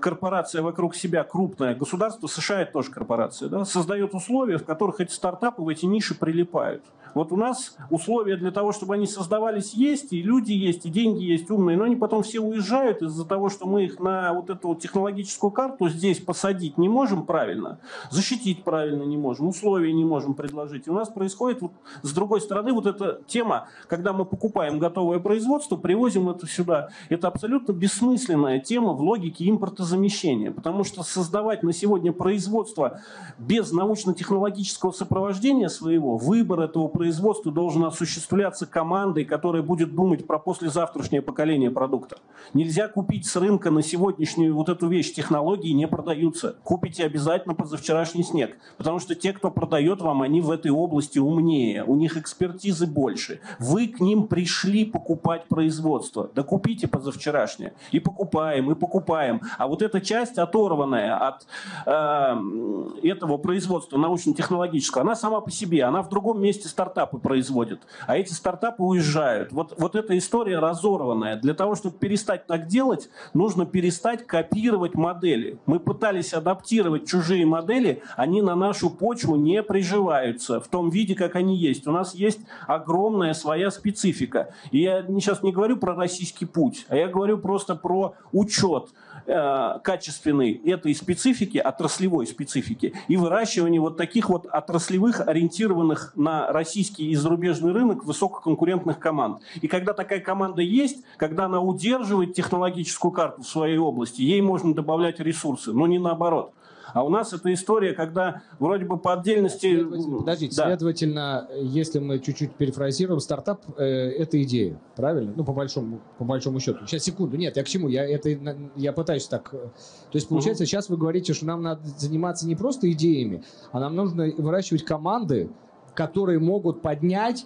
[0.00, 5.12] корпорация вокруг себя крупная, государство США это тоже корпорация, да, создает условия, в которых эти
[5.12, 6.82] стартапы в эти ниши прилипают.
[7.16, 11.24] Вот у нас условия для того, чтобы они создавались, есть, и люди есть, и деньги
[11.24, 14.68] есть умные, но они потом все уезжают из-за того, что мы их на вот эту
[14.68, 17.78] вот технологическую карту здесь посадить не можем правильно,
[18.10, 20.88] защитить правильно не можем, условия не можем предложить.
[20.88, 25.18] И у нас происходит вот, с другой стороны вот эта тема, когда мы покупаем готовое
[25.18, 26.90] производство, привозим это сюда.
[27.08, 33.00] Это абсолютно бессмысленная тема в логике импортозамещения, потому что создавать на сегодня производство
[33.38, 37.05] без научно-технологического сопровождения своего, выбор этого производства
[37.50, 42.18] должен осуществляться командой, которая будет думать про послезавтрашнее поколение продукта.
[42.54, 45.12] Нельзя купить с рынка на сегодняшнюю вот эту вещь.
[45.12, 46.56] Технологии не продаются.
[46.62, 48.56] Купите обязательно позавчерашний снег.
[48.76, 51.84] Потому что те, кто продает вам, они в этой области умнее.
[51.84, 53.40] У них экспертизы больше.
[53.58, 56.30] Вы к ним пришли покупать производство.
[56.34, 57.72] Да купите позавчерашнее.
[57.90, 59.40] И покупаем, и покупаем.
[59.58, 61.46] А вот эта часть, оторванная от
[61.86, 67.80] э, этого производства научно-технологического, она сама по себе, она в другом месте стартапы производит.
[68.06, 69.50] А эти стартапы уезжают.
[69.50, 71.36] Вот, вот эта история разорванная.
[71.36, 75.58] Для того, чтобы перестать так делать, нужно перестать копировать модели.
[75.66, 81.34] Мы пытались адаптировать чужие модели, они на нашу почву не приживаются в том виде, как
[81.34, 81.88] они есть.
[81.88, 84.54] У нас есть огромная своя специфика.
[84.70, 88.90] И я сейчас не говорю про российский путь, а я говорю просто про учет
[89.26, 97.08] э, качественной этой специфики, отраслевой специфики, и выращивание вот таких вот отраслевых, ориентированных на российский
[97.10, 99.42] и зарубежный рынок высококонкурентных команд.
[99.60, 104.74] И когда такая команда есть, когда она удерживает технологическую карту в своей области, ей можно
[104.74, 106.52] добавлять ресурсы, но не наоборот.
[106.96, 109.84] А у нас эта история, когда вроде бы по отдельности...
[109.84, 110.64] Подождите, Да.
[110.64, 115.34] следовательно, если мы чуть-чуть перефразируем, стартап э, это идея, правильно?
[115.36, 116.86] Ну, по большому, по большому счету.
[116.86, 117.88] Сейчас, секунду, нет, я к чему?
[117.88, 118.30] Я, это,
[118.76, 119.50] я пытаюсь так...
[119.52, 123.80] э, То есть, получается, сейчас вы говорите, что нам надо заниматься не просто идеями, а
[123.80, 125.50] нам нужно выращивать команды,
[125.92, 127.44] которые могут поднять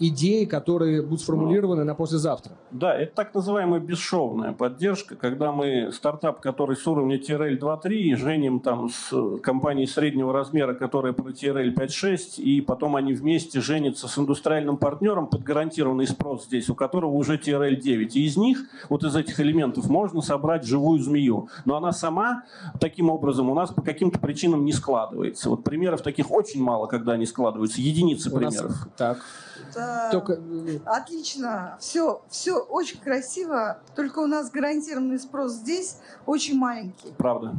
[0.00, 2.52] идеи, которые будут сформулированы на послезавтра.
[2.70, 8.60] Да, это так называемая бесшовная поддержка, когда мы стартап, который с уровня TRL 2.3, женим
[8.60, 14.18] там с компанией среднего размера, которая про TRL 5.6, и потом они вместе женятся с
[14.18, 18.16] индустриальным партнером под гарантированный спрос здесь, у которого уже TRL 9.
[18.16, 18.58] И из них,
[18.88, 21.48] вот из этих элементов, можно собрать живую змею.
[21.66, 22.44] Но она сама
[22.80, 25.50] таким образом у нас по каким-то причинам не складывается.
[25.50, 27.80] Вот примеров таких очень мало, когда они складываются.
[27.82, 28.88] Единицы У нас- примеров.
[28.96, 29.18] Так.
[29.74, 29.89] Да.
[30.10, 30.34] Только...
[30.34, 37.12] э, Отлично, все, все очень красиво, только у нас гарантированный спрос здесь очень маленький.
[37.16, 37.54] Правда.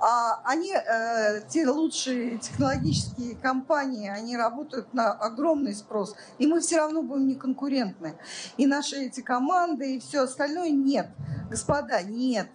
[0.00, 6.78] А они, э, те лучшие технологические компании, они работают на огромный спрос, и мы все
[6.78, 8.16] равно будем неконкурентны.
[8.56, 11.08] И наши эти команды, и все остальное нет.
[11.50, 12.48] Господа, нет.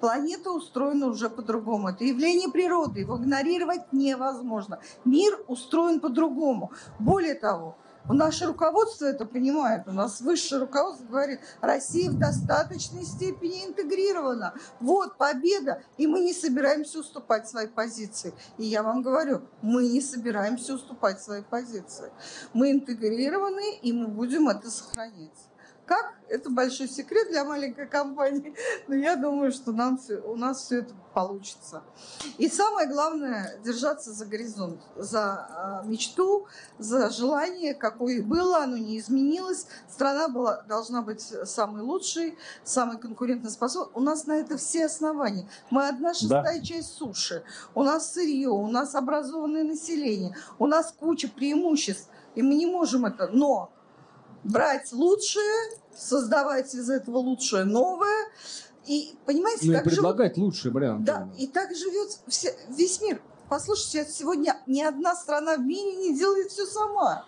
[0.00, 1.88] Планета устроена уже по-другому.
[1.88, 4.78] Это явление природы, его игнорировать невозможно.
[5.04, 6.72] Мир устроен по-другому.
[6.98, 7.76] Более того,
[8.08, 9.86] Наше руководство это понимает.
[9.86, 14.54] У нас высшее руководство говорит, Россия в достаточной степени интегрирована.
[14.80, 18.32] Вот победа, и мы не собираемся уступать свои позиции.
[18.58, 22.10] И я вам говорю, мы не собираемся уступать свои позиции.
[22.52, 25.49] Мы интегрированы, и мы будем это сохранять.
[25.90, 26.14] Как?
[26.28, 28.54] Это большой секрет для маленькой компании,
[28.86, 31.82] но я думаю, что нам всё- у нас все это получится.
[32.38, 36.46] И самое главное– держаться за горизонт, за а, мечту,
[36.78, 39.66] за желание, какое было, оно не изменилось.
[39.90, 43.92] Страна была, должна быть самой лучшей, самой конкурентоспособной.
[43.94, 45.48] У нас на это все основания.
[45.70, 47.42] Мы одна шестая часть суши.
[47.74, 52.08] У нас сырье, у нас образованное население, у нас куча преимуществ.
[52.36, 53.26] И мы не можем это.
[53.32, 53.72] Но
[54.44, 58.28] брать лучшее, создавать из этого лучшее новое,
[58.86, 61.04] И понимаете, Ну и как живут предлагать лучший вариант.
[61.04, 63.20] да, и так живет все- весь мир.
[63.48, 67.24] Послушайте, сегодня ни одна страна в мире не делает все сама.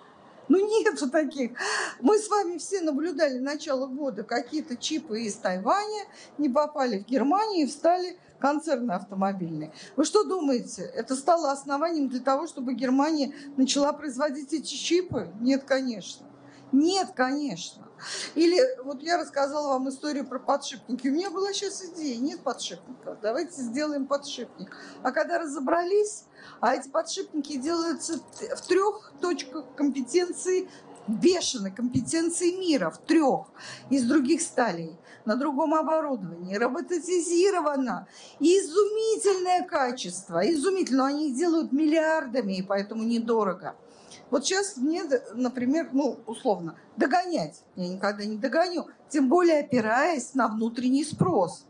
[0.48, 1.52] Ну нету таких.
[2.00, 4.22] Мы с вами все наблюдали начало года.
[4.24, 6.04] Какие-то чипы из Тайваня
[6.38, 9.72] не попали в Германию и встали концерны автомобильные.
[9.94, 15.30] Вы что думаете, это стало основанием для того, чтобы Германия начала производить эти чипы?
[15.40, 16.26] Нет, конечно.
[16.72, 17.86] Нет, конечно.
[18.34, 21.06] Или вот я рассказала вам историю про подшипники.
[21.06, 24.74] У меня была сейчас идея, нет подшипников, давайте сделаем подшипник.
[25.02, 26.24] А когда разобрались,
[26.60, 28.18] а эти подшипники делаются
[28.56, 30.68] в трех точках компетенции,
[31.06, 33.46] бешеной компетенции мира, в трех,
[33.90, 38.08] из других сталей, на другом оборудовании, роботизировано,
[38.40, 43.76] изумительное качество, изумительно, они их делают миллиардами, и поэтому недорого.
[44.32, 45.04] Вот сейчас мне,
[45.34, 51.66] например, ну, условно, догонять я никогда не догоню, тем более опираясь на внутренний спрос.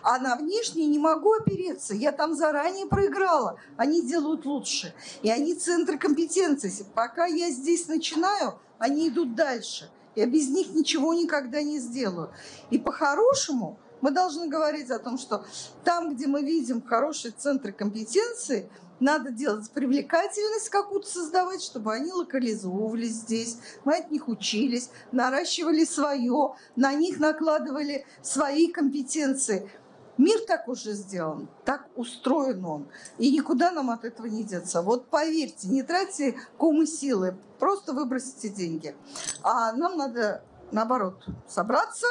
[0.00, 1.94] А на внешний не могу опереться.
[1.94, 3.58] Я там заранее проиграла.
[3.76, 4.94] Они делают лучше.
[5.20, 6.86] И они центры компетенции.
[6.94, 9.90] Пока я здесь начинаю, они идут дальше.
[10.14, 12.30] Я без них ничего никогда не сделаю.
[12.70, 15.44] И по-хорошему мы должны говорить о том, что
[15.84, 18.70] там, где мы видим хорошие центры компетенции,
[19.00, 23.58] надо делать привлекательность какую-то создавать, чтобы они локализовывались здесь.
[23.84, 29.70] Мы от них учились, наращивали свое, на них накладывали свои компетенции.
[30.18, 32.88] Мир так уже сделан, так устроен он.
[33.18, 34.80] И никуда нам от этого не деться.
[34.80, 38.94] Вот поверьте, не тратьте комы силы, просто выбросите деньги.
[39.42, 40.42] А нам надо,
[40.72, 42.06] наоборот, собраться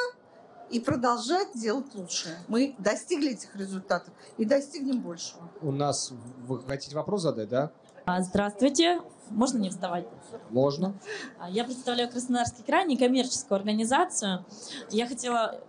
[0.70, 2.36] и продолжать делать лучше.
[2.48, 5.48] Мы достигли этих результатов и достигнем большего.
[5.62, 6.12] У нас...
[6.46, 7.70] Вы хотите вопрос задать, да?
[8.04, 9.00] А, Здравствуйте.
[9.30, 10.06] Можно не вставать?
[10.50, 10.94] Можно.
[11.38, 14.44] А, Я представляю Краснодарский край, некоммерческую организацию.
[14.90, 15.60] Я хотела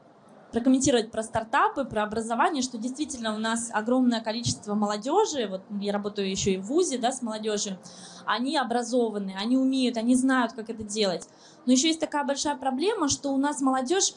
[0.51, 6.29] прокомментировать про стартапы, про образование, что действительно у нас огромное количество молодежи, вот я работаю
[6.29, 7.77] еще и в ВУЗе, да, с молодежью,
[8.25, 11.27] они образованы, они умеют, они знают, как это делать.
[11.65, 14.13] Но еще есть такая большая проблема, что у нас молодежь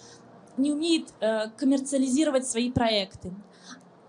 [0.57, 3.33] не умеет э, коммерциализировать свои проекты.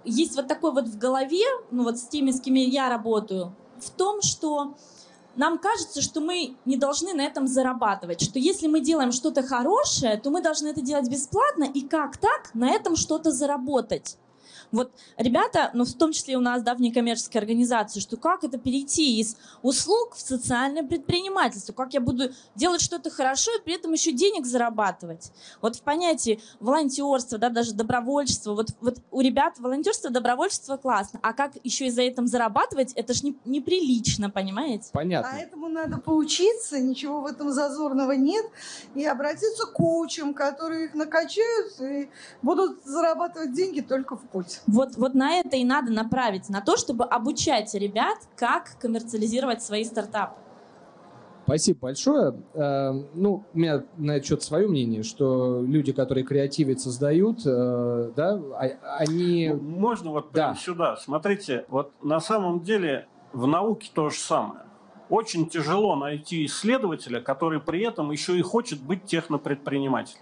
[0.03, 3.89] Есть вот такой вот в голове, ну вот с теми, с кем я работаю, в
[3.91, 4.75] том, что
[5.35, 10.17] нам кажется, что мы не должны на этом зарабатывать, что если мы делаем что-то хорошее,
[10.17, 14.17] то мы должны это делать бесплатно и как так на этом что-то заработать.
[14.71, 18.57] Вот ребята, ну в том числе у нас, да, в некоммерческой организации, что как это
[18.57, 23.91] перейти из услуг в социальное предпринимательство, как я буду делать что-то хорошо и при этом
[23.91, 25.31] еще денег зарабатывать.
[25.61, 31.33] Вот в понятии волонтерства, да, даже добровольчества, вот, вот у ребят волонтерство, добровольчество классно, а
[31.33, 34.89] как еще и за этим зарабатывать, это ж не, неприлично, понимаете?
[34.93, 35.31] Понятно.
[35.33, 38.45] А этому надо поучиться, ничего в этом зазорного нет,
[38.95, 42.09] и обратиться к коучам, которые их накачают и
[42.41, 44.60] будут зарабатывать деньги только в путь.
[44.67, 49.83] Вот, вот на это и надо направить, на то, чтобы обучать ребят, как коммерциализировать свои
[49.83, 50.35] стартапы.
[51.45, 52.35] Спасибо большое.
[52.53, 58.11] Э, Ну, у меня на этот счет свое мнение, что люди, которые креативят, создают, э,
[58.15, 59.49] да, а- они...
[59.49, 60.59] Можно вот прямо Да.
[60.59, 60.95] сюда?
[60.97, 64.61] Смотрите, вот на самом деле в науке то же самое.
[65.09, 70.21] Очень тяжело найти исследователя, который при этом еще и хочет быть технопредпринимателем.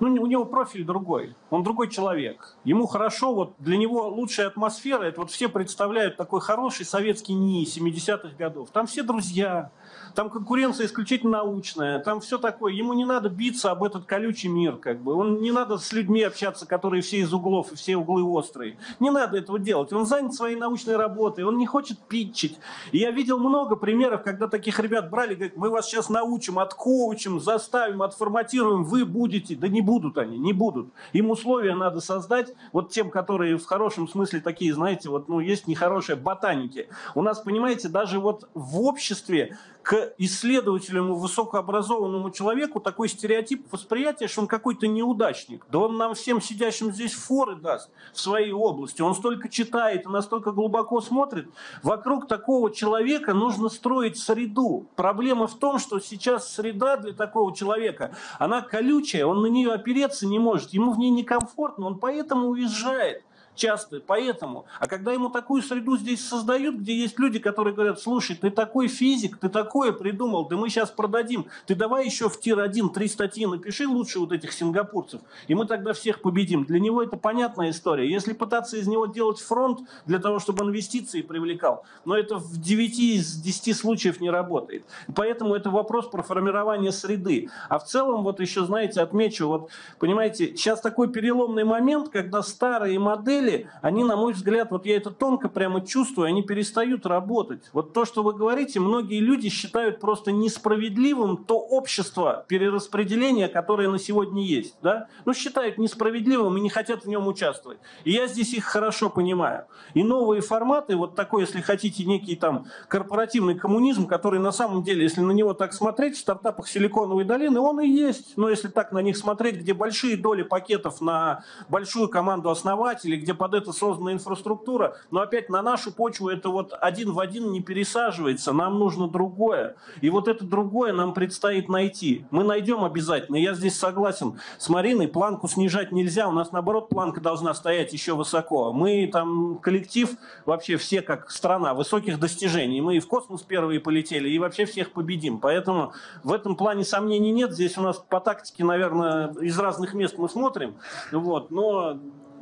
[0.00, 2.56] Ну, у него профиль другой, он другой человек.
[2.64, 7.66] Ему хорошо, вот для него лучшая атмосфера, это вот все представляют такой хороший советский НИИ
[7.66, 8.70] 70-х годов.
[8.70, 9.70] Там все друзья,
[10.14, 12.72] там конкуренция исключительно научная, там все такое.
[12.72, 15.14] Ему не надо биться об этот колючий мир, как бы.
[15.14, 18.76] Он не надо с людьми общаться, которые все из углов и все углы острые.
[19.00, 19.92] Не надо этого делать.
[19.92, 22.58] Он занят своей научной работой, он не хочет питчить.
[22.92, 27.40] И я видел много примеров, когда таких ребят брали, говорят, мы вас сейчас научим, откоучим,
[27.40, 29.56] заставим, отформатируем, вы будете.
[29.56, 30.92] Да не будут они, не будут.
[31.12, 35.66] Им условия надо создать, вот тем, которые в хорошем смысле такие, знаете, вот, ну, есть
[35.66, 36.88] нехорошие ботаники.
[37.14, 44.42] У нас, понимаете, даже вот в обществе к исследователю, высокообразованному человеку такой стереотип восприятия, что
[44.42, 45.66] он какой-то неудачник.
[45.70, 49.02] Да он нам всем сидящим здесь форы даст в своей области.
[49.02, 51.48] Он столько читает и настолько глубоко смотрит.
[51.82, 54.86] Вокруг такого человека нужно строить среду.
[54.94, 60.26] Проблема в том, что сейчас среда для такого человека, она колючая, он на нее опереться
[60.26, 63.24] не может, ему в ней некомфортно, он поэтому уезжает.
[63.54, 64.64] Часто поэтому.
[64.78, 68.88] А когда ему такую среду здесь создают, где есть люди, которые говорят, слушай, ты такой
[68.88, 73.46] физик, ты такое придумал, да мы сейчас продадим, ты давай еще в тир-1 три статьи
[73.46, 76.64] напиши лучше вот этих сингапурцев, и мы тогда всех победим.
[76.64, 78.10] Для него это понятная история.
[78.10, 82.98] Если пытаться из него делать фронт для того, чтобы инвестиции привлекал, но это в 9
[82.98, 84.84] из 10 случаев не работает.
[85.14, 87.50] Поэтому это вопрос про формирование среды.
[87.68, 92.98] А в целом, вот еще, знаете, отмечу, вот, понимаете, сейчас такой переломный момент, когда старые
[92.98, 93.41] модели,
[93.80, 97.70] они, на мой взгляд, вот я это тонко прямо чувствую, они перестают работать.
[97.72, 103.98] Вот то, что вы говорите, многие люди считают просто несправедливым то общество перераспределения, которое на
[103.98, 104.76] сегодня есть.
[104.82, 105.08] Да?
[105.24, 107.78] Ну, считают несправедливым и не хотят в нем участвовать.
[108.04, 109.66] И я здесь их хорошо понимаю.
[109.94, 115.02] И новые форматы, вот такой, если хотите, некий там корпоративный коммунизм, который на самом деле,
[115.02, 118.36] если на него так смотреть, в стартапах Силиконовой долины он и есть.
[118.36, 123.31] Но если так на них смотреть, где большие доли пакетов на большую команду основателей, где
[123.34, 127.60] под это создана инфраструктура, но опять на нашу почву это вот один в один не
[127.60, 129.76] пересаживается, нам нужно другое.
[130.00, 132.26] И вот это другое нам предстоит найти.
[132.30, 133.36] Мы найдем обязательно.
[133.36, 138.14] Я здесь согласен с Мариной, планку снижать нельзя, у нас наоборот планка должна стоять еще
[138.14, 138.72] высоко.
[138.72, 140.10] Мы там коллектив,
[140.46, 142.80] вообще все как страна, высоких достижений.
[142.80, 145.38] Мы и в космос первые полетели, и вообще всех победим.
[145.38, 147.52] Поэтому в этом плане сомнений нет.
[147.52, 150.74] Здесь у нас по тактике, наверное, из разных мест мы смотрим.
[151.12, 151.50] Вот.
[151.50, 151.98] Но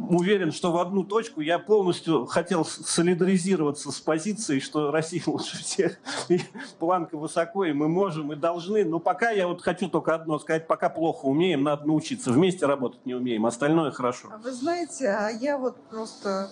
[0.08, 5.98] уверен, что в одну точку я полностью хотел солидаризироваться с позицией, что Россия лучше всех,
[6.28, 6.40] и
[6.78, 8.84] планка высоко, и мы можем, и должны.
[8.84, 12.32] Но пока я вот хочу только одно сказать, пока плохо умеем, надо научиться.
[12.32, 14.28] Вместе работать не умеем, остальное хорошо.
[14.32, 16.50] А вы знаете, а я вот просто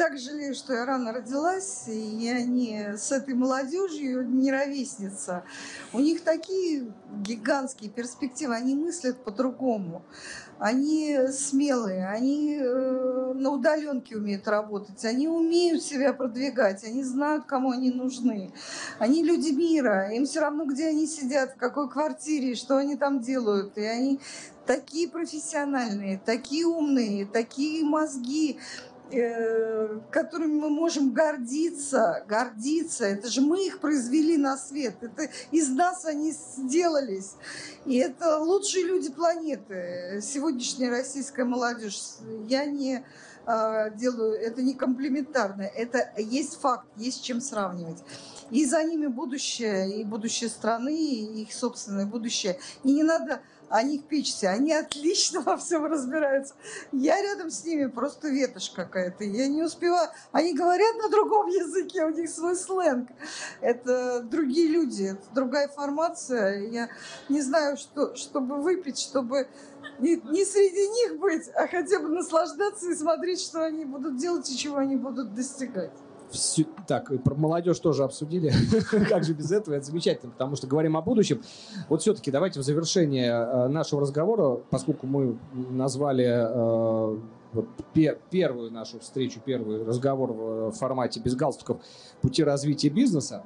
[0.00, 5.44] так жалею, что я рано родилась, и я не с этой молодежью не ровесница.
[5.92, 10.02] У них такие гигантские перспективы, они мыслят по-другому.
[10.60, 17.70] Они смелые, они э, на удаленке умеют работать, они умеют себя продвигать, они знают, кому
[17.70, 18.52] они нужны.
[18.98, 23.20] Они люди мира, им все равно, где они сидят, в какой квартире, что они там
[23.20, 23.78] делают.
[23.78, 24.20] И они
[24.66, 28.58] такие профессиональные, такие умные, такие мозги.
[29.12, 33.06] Э, которыми мы можем гордиться, гордиться.
[33.06, 34.94] Это же мы их произвели на свет.
[35.00, 37.32] Это из нас они сделались.
[37.86, 40.20] И это лучшие люди планеты.
[40.22, 41.98] Сегодняшняя российская молодежь.
[42.46, 43.04] Я не
[43.50, 45.62] э, делаю, это не комплиментарно.
[45.62, 48.02] Это есть факт, есть чем сравнивать.
[48.50, 52.58] И за ними будущее, и будущее страны, и их собственное будущее.
[52.82, 53.40] И не надо
[53.70, 54.50] о них печься.
[54.50, 56.54] Они отлично во всем разбираются.
[56.92, 59.24] Я рядом с ними просто ветошь какая-то.
[59.24, 60.10] Я не успеваю.
[60.32, 63.08] Они говорят на другом языке, у них свой сленг.
[63.60, 66.68] Это другие люди, это другая формация.
[66.68, 66.88] Я
[67.28, 69.48] не знаю, что, чтобы выпить, чтобы
[70.00, 74.50] не, не среди них быть, а хотя бы наслаждаться и смотреть, что они будут делать
[74.50, 75.92] и чего они будут достигать.
[76.30, 76.64] Всю...
[76.86, 78.52] Так, про молодежь тоже обсудили.
[79.08, 79.74] как же без этого?
[79.74, 81.42] Это замечательно, потому что говорим о будущем.
[81.88, 87.18] Вот все-таки давайте в завершение э, нашего разговора, поскольку мы назвали э,
[87.52, 91.82] вот, пер, первую нашу встречу, первый разговор в формате без галстуков
[92.22, 93.44] пути развития бизнеса,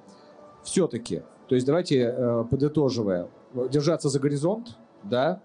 [0.62, 3.28] все-таки, то есть давайте э, подытоживая,
[3.70, 5.40] держаться за горизонт, да,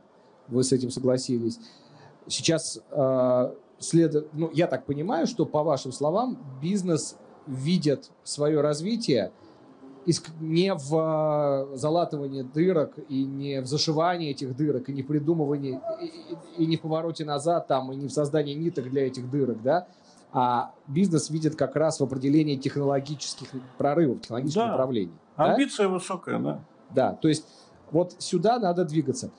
[0.50, 1.60] вы с этим согласились.
[2.28, 4.34] Сейчас э, след...
[4.34, 9.32] ну, я так понимаю, что по вашим словам бизнес видят свое развитие
[10.40, 16.06] не в залатывании дырок и не в зашивании этих дырок и не в придумывании и,
[16.06, 19.62] и, и не в повороте назад там и не в создании ниток для этих дырок,
[19.62, 19.88] да,
[20.32, 24.72] а бизнес видит как раз в определении технологических прорывов, технологических да.
[24.72, 25.14] направлений.
[25.36, 25.94] Амбиция да?
[25.94, 26.60] высокая, да.
[26.94, 27.46] Да, то есть
[27.92, 29.32] вот сюда надо двигаться.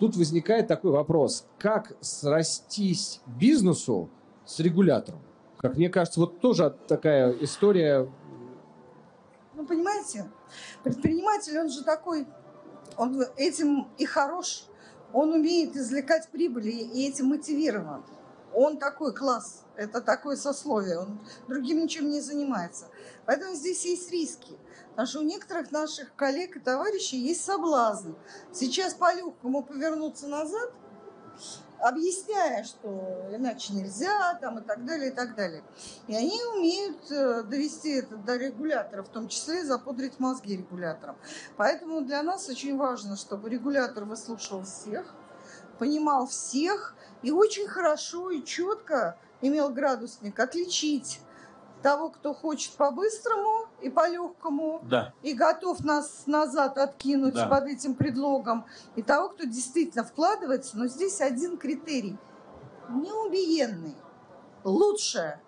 [0.00, 4.08] Тут возникает такой вопрос, как срастись бизнесу
[4.46, 5.20] с регулятором?
[5.58, 8.10] Как мне кажется, вот тоже такая история.
[9.54, 10.30] Ну, понимаете,
[10.82, 12.26] предприниматель, он же такой,
[12.96, 14.64] он этим и хорош,
[15.12, 18.02] он умеет извлекать прибыли и этим мотивирован.
[18.54, 22.86] Он такой класс, это такое сословие, он другим ничем не занимается.
[23.26, 24.58] Поэтому здесь есть риски.
[24.90, 28.12] Потому что у некоторых наших коллег и товарищей есть соблазн.
[28.52, 30.72] Сейчас по-легкому повернуться назад–
[31.80, 35.62] объясняя, что иначе нельзя, там, и так далее, и так далее.
[36.06, 41.16] И они умеют э, довести это до регулятора, в том числе запудрить мозги регуляторам.
[41.56, 45.14] Поэтому для нас очень важно, чтобы регулятор выслушал всех,
[45.78, 51.20] понимал всех и очень хорошо и четко имел градусник отличить
[51.82, 55.14] того, кто хочет по-быстрому и по-легкому, да.
[55.22, 57.46] и готов нас назад откинуть да.
[57.46, 58.66] под этим предлогом,
[58.96, 60.76] и того, кто действительно вкладывается.
[60.76, 62.18] Но здесь один критерий–
[62.90, 63.96] неубиенный.
[64.64, 65.40] лучшее,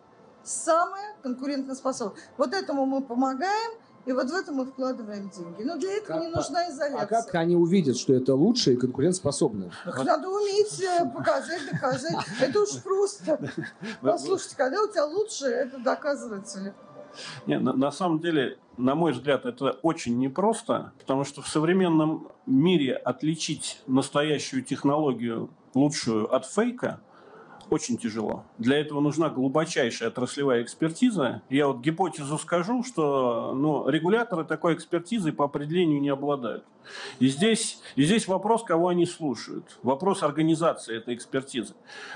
[0.43, 2.23] самое конкурентоспособное.
[2.39, 3.73] Вот этому мы помогаем,
[4.05, 5.63] и вот в это мы вкладываем деньги.
[5.63, 7.03] Но для этого Как не нужна изоляция.
[7.03, 9.71] А как они увидят, что это лучше и конкурентоспособно?
[9.85, 12.17] Так надо уметь э, показать, доказать.
[12.41, 13.39] Это уж просто.
[14.01, 16.81] Послушайте, когда у тебя лучше, это доказывается легко.
[17.47, 22.29] Не, на, на самом деле, на мой взгляд, это очень непросто, потому что в современном
[22.47, 27.01] мире отличить настоящую технологию лучшую от фейка
[27.73, 28.45] очень тяжело.
[28.59, 31.41] Для этого нужна глубочайшая отраслевая экспертиза.
[31.49, 36.65] Я вот гипотезу скажу, что ну, регуляторы такой экспертизой по определению не обладают.
[37.19, 39.79] И здесь, и здесь вопрос, кого они слушают.
[39.83, 41.75] Вопрос организации этой экспертизы.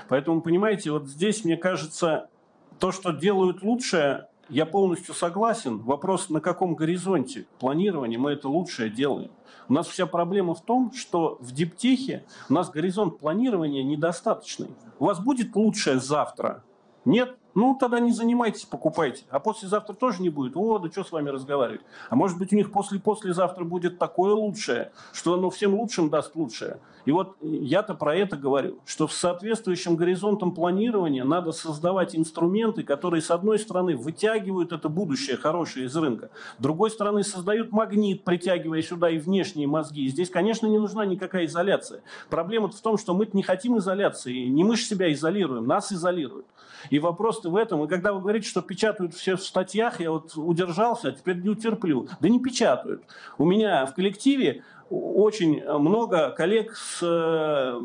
[0.09, 2.29] Поэтому, понимаете, вот здесь, мне кажется,
[2.77, 5.79] то, что делают лучше, я полностью согласен.
[5.79, 9.31] Вопрос, на каком горизонте планирования мы это лучшее делаем.
[9.69, 14.69] У нас вся проблема в том, что в диптехе у нас горизонт планирования недостаточный.
[14.99, 16.63] У вас будет лучшее завтра?
[17.05, 17.37] Нет?
[17.57, 19.23] Ну, тогда не занимайтесь, покупайте.
[19.31, 20.55] А послезавтра тоже не будет.
[20.55, 21.81] О, да что с вами разговаривать?
[22.11, 26.77] А может быть, у них после-послезавтра будет такое лучшее, что оно всем лучшим даст лучшее.
[27.05, 33.23] И вот я-то про это говорю, что с соответствующим горизонтом планирования надо создавать инструменты, которые,
[33.23, 36.29] с одной стороны, вытягивают это будущее хорошее из рынка,
[36.59, 40.05] с другой стороны, создают магнит, притягивая сюда и внешние мозги.
[40.05, 42.01] И здесь, конечно, не нужна никакая изоляция.
[42.29, 46.45] Проблема в том, что мы не хотим изоляции, не мы же себя изолируем, нас изолируют.
[46.89, 47.83] И вопрос-то в этом.
[47.83, 51.49] И когда вы говорите, что печатают все в статьях, я вот удержался, а теперь не
[51.49, 52.07] утерплю.
[52.19, 53.03] Да не печатают.
[53.37, 57.79] У меня в коллективе очень много коллег с э,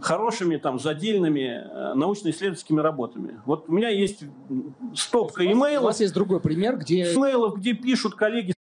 [0.00, 3.40] хорошими там задельными э, научно-исследовательскими работами.
[3.44, 4.24] Вот у меня есть
[4.94, 8.59] стопка У имейлов, вас есть другой пример, где имейлов, где пишут коллеги, с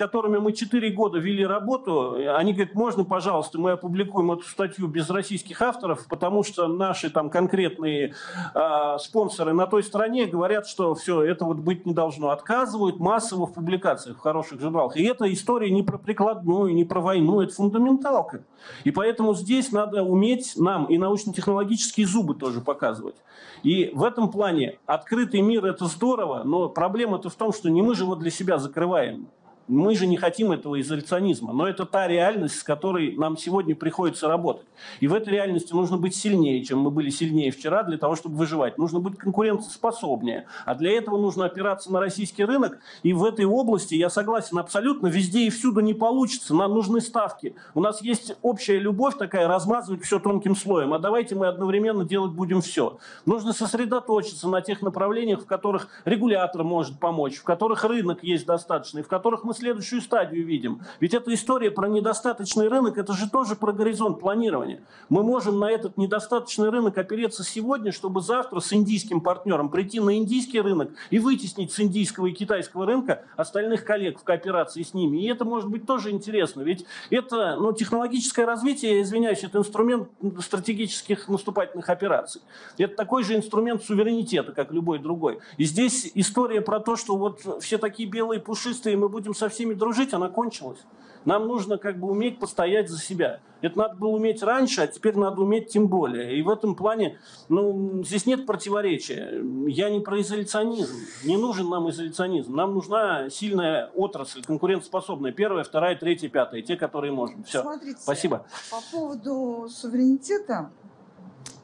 [0.00, 5.10] которыми мы 4 года вели работу, они говорят, можно, пожалуйста, мы опубликуем эту статью без
[5.10, 8.14] российских авторов, потому что наши там конкретные
[8.54, 12.30] э, спонсоры на той стороне говорят, что все, это вот быть не должно.
[12.30, 14.96] Отказывают массово в публикациях в хороших журналах.
[14.96, 18.44] И эта история не про прикладную, не про войну, это фундаменталка.
[18.84, 23.16] И поэтому здесь надо уметь нам и научно-технологические зубы тоже показывать.
[23.62, 27.94] И в этом плане открытый мир– это здорово, но проблема-то в том, что не мы
[27.94, 29.28] же его для себя закрываем.
[29.70, 34.26] Мы же не хотим этого изоляционизма, но это та реальность, с которой нам сегодня приходится
[34.26, 34.66] работать.
[34.98, 38.34] И в этой реальности нужно быть сильнее, чем мы были сильнее вчера для того, чтобы
[38.34, 38.78] выживать.
[38.78, 40.46] Нужно быть конкурентоспособнее.
[40.66, 42.80] А для этого нужно опираться на российский рынок.
[43.04, 46.52] И в этой области, я согласен абсолютно, везде и всюду не получится.
[46.52, 47.54] Нам нужны ставки.
[47.74, 50.94] У нас есть общая любовь такая, размазывать все тонким слоем.
[50.94, 52.98] А давайте мы одновременно делать будем все.
[53.24, 59.04] Нужно сосредоточиться на тех направлениях, в которых регулятор может помочь, в которых рынок есть достаточный,
[59.04, 60.80] в которых мы следующую стадию видим.
[61.00, 64.80] Ведь эта история про недостаточный рынок, это же тоже про горизонт планирования.
[65.08, 70.16] Мы можем на этот недостаточный рынок опереться сегодня, чтобы завтра с индийским партнером прийти на
[70.16, 75.18] индийский рынок и вытеснить с индийского и китайского рынка остальных коллег в кооперации с ними.
[75.18, 76.62] И это может быть тоже интересно.
[76.62, 80.08] Ведь это ну, технологическое развитие, я извиняюсь, это инструмент
[80.40, 82.40] стратегических наступательных операций.
[82.78, 85.40] Это такой же инструмент суверенитета, как любой другой.
[85.58, 89.74] И здесь история про то, что вот все такие белые пушистые, мы будем со всеми
[89.74, 90.80] дружить, она кончилась.
[91.24, 93.40] Нам нужно как бы уметь постоять за себя.
[93.60, 96.38] Это надо было уметь раньше, а теперь надо уметь тем более.
[96.38, 97.18] И в этом плане,
[97.50, 99.42] ну, здесь нет противоречия.
[99.66, 100.96] Я не про изоляционизм.
[101.24, 102.54] Не нужен нам изоляционизм.
[102.54, 105.32] Нам нужна сильная отрасль, конкурентоспособная.
[105.32, 106.62] Первая, вторая, третья, пятая.
[106.62, 107.44] Те, которые можем.
[107.44, 107.60] Все.
[107.60, 108.46] Смотрите, Спасибо.
[108.70, 110.70] По поводу суверенитета,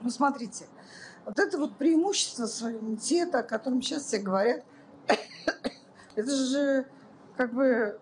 [0.03, 0.66] ну смотрите,
[1.24, 4.64] вот это вот преимущество суверенитета, о котором сейчас все говорят,
[6.14, 6.87] это же
[7.37, 7.99] как бы,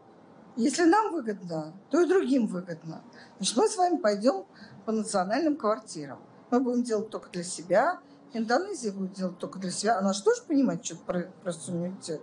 [0.57, 3.03] если нам выгодно, то и другим выгодно.
[3.39, 4.47] Значит, мы с вами пойдем
[4.85, 6.19] по национальным квартирам.
[6.51, 8.01] Мы будем делать только для себя,
[8.35, 9.99] Индонезия будет делать только для себя.
[9.99, 12.21] Она же тоже понимает что-то про, про суверенитет.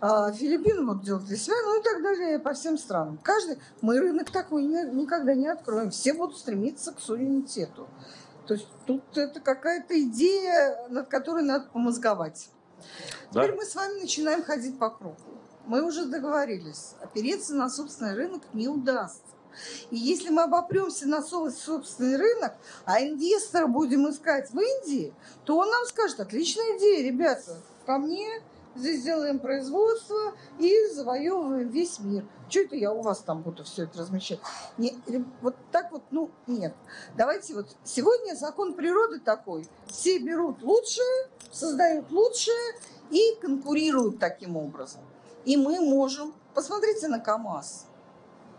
[0.00, 3.18] А Филиппины будут делать для себя, ну и так далее по всем странам.
[3.22, 5.90] Каждый, мы рынок такой ни- никогда не откроем.
[5.90, 7.86] Все будут стремиться к суверенитету.
[8.46, 12.48] То есть тут это какая-то идея, над которой надо помозговать.
[13.30, 13.42] Да.
[13.42, 15.16] Теперь мы с вами начинаем ходить по кругу.
[15.66, 19.22] Мы уже договорились, опереться на собственный рынок не удастся.
[19.90, 22.54] И если мы обопремся на собственный рынок,
[22.84, 25.12] а инвестора будем искать в Индии,
[25.44, 28.42] то он нам скажет, отличная идея, ребята, ко мне,
[28.76, 32.24] здесь делаем производство и завоевываем весь мир.
[32.48, 34.38] Что это я у вас там буду все это размещать?
[34.78, 34.96] Не,
[35.40, 36.74] вот так вот, ну, нет.
[37.16, 39.66] Давайте вот, сегодня закон природы такой.
[39.86, 42.74] Все берут лучшее, создают лучшее
[43.10, 45.00] и конкурируют таким образом.
[45.46, 46.34] И мы можем...
[46.54, 47.86] Посмотрите на КАМАЗ.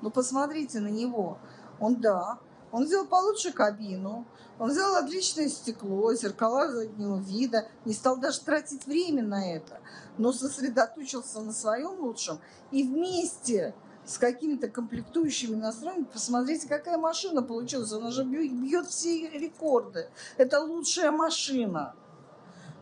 [0.01, 1.37] Ну, посмотрите на него.
[1.79, 2.39] Он, да,
[2.71, 4.25] Он сделал получше кабину,
[4.59, 9.79] он взял отличное стекло, зеркала заднего вида, не стал даже тратить время на это,
[10.17, 12.39] но сосредоточился на своем лучшем.
[12.71, 13.75] И вместе
[14.05, 17.91] с какими-то комплектующими настроениями, посмотрите, какая машина получилась.
[17.91, 20.09] Она же бьет все рекорды.
[20.37, 21.95] Это лучшая машина.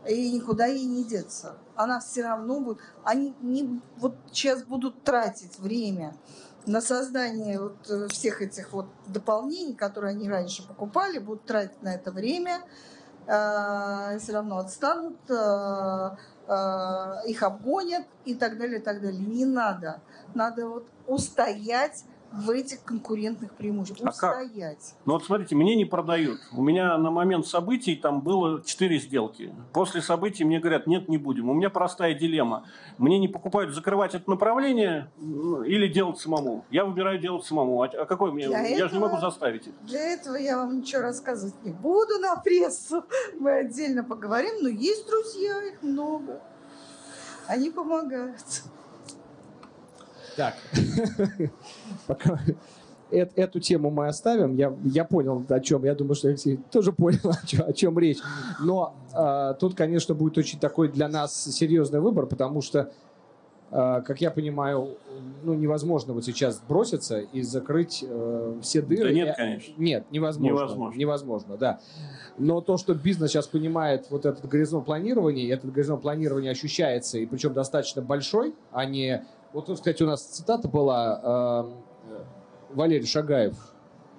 [0.08, 1.58] И никуда ей не деться.
[1.76, 2.80] Она все равно будет...
[3.04, 6.16] Они не вот сейчас будут тратить время
[6.66, 11.94] на создание вот э, всех этих вот дополнений, которые они раньше покупали, будут тратить на
[11.94, 12.62] это время,
[13.28, 16.16] э, все равно отстанут, э,
[17.28, 19.20] их обгонят и так далее, и так далее.
[19.20, 20.02] Не надо.
[20.36, 24.14] Надо вот устоять в этих конкурентных преимуществах.
[24.18, 24.42] А как?
[24.44, 24.96] Устоять.
[25.06, 26.40] Ну вот смотрите, мне не продают.
[26.52, 29.54] У меня на момент событий там было 4 сделки.
[29.74, 31.50] После событий мне говорят, нет, не будем.
[31.50, 32.66] У меня простая дилемма.
[32.98, 36.66] Мне не покупают закрывать это направление ну, или делать самому.
[36.72, 37.82] Я выбираю делать самому.
[37.82, 38.48] А, а какой мне?
[38.48, 39.74] Для я этого- же не могу заставить их.
[39.84, 43.04] Для этого я вам ничего рассказывать не буду на прессу.
[43.40, 46.42] Мы отдельно поговорим, но есть друзья, их много.
[47.48, 48.64] Они помогают.
[50.36, 50.56] Так,
[52.08, 52.40] пока
[53.12, 54.56] эт- эту тему мы оставим.
[54.56, 55.84] Я, я понял, о чем.
[55.86, 58.20] Я думаю, что Алексей тоже понял, о чем, о чем речь.
[58.60, 62.92] Но а, тут, конечно, будет очень такой для нас серьезный выбор, потому что,
[63.72, 64.98] а, как я понимаю,
[65.44, 69.10] ну, невозможно вот сейчас броситься и закрыть э, все дыры.
[69.10, 69.74] Да нет, конечно.
[69.78, 70.56] Нет, невозможно.
[70.56, 70.98] Невозможно.
[70.98, 71.80] Невозможно, да.
[72.38, 77.18] Но то, что бизнес сейчас понимает вот этот горизонт планирования, и этот горизонт планирования ощущается,
[77.18, 79.24] и причем достаточно большой, а не...
[79.56, 83.56] Вот, кстати, у нас цитата была э, Валерий Шагаев,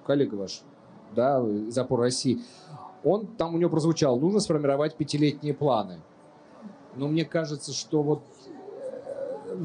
[0.03, 0.63] коллега ваш,
[1.15, 2.39] да, из «Опор России».
[3.03, 6.01] Он, там у него прозвучал, нужно сформировать пятилетние планы.
[6.95, 9.57] Но мне кажется, что вот э,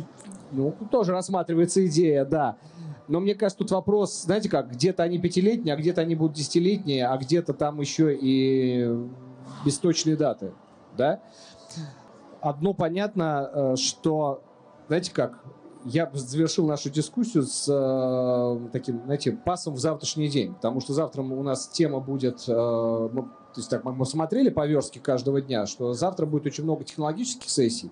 [0.51, 2.59] ну, тоже рассматривается идея, да.
[3.09, 7.07] Но мне кажется, тут вопрос, знаете как, где-то они пятилетние, а где-то они будут десятилетние,
[7.07, 8.95] а где-то там еще и
[9.65, 10.53] без точной даты,
[10.99, 11.23] да?
[12.43, 14.43] Одно понятно, э, что,
[14.89, 15.43] знаете как,
[15.85, 20.93] я бы завершил нашу дискуссию с э, таким, знаете, пасом в завтрашний день, потому что
[20.93, 25.41] завтра у нас тема будет, э, мы- то есть так, мы смотрели по верстке каждого
[25.41, 27.91] дня, что завтра будет очень много технологических сессий.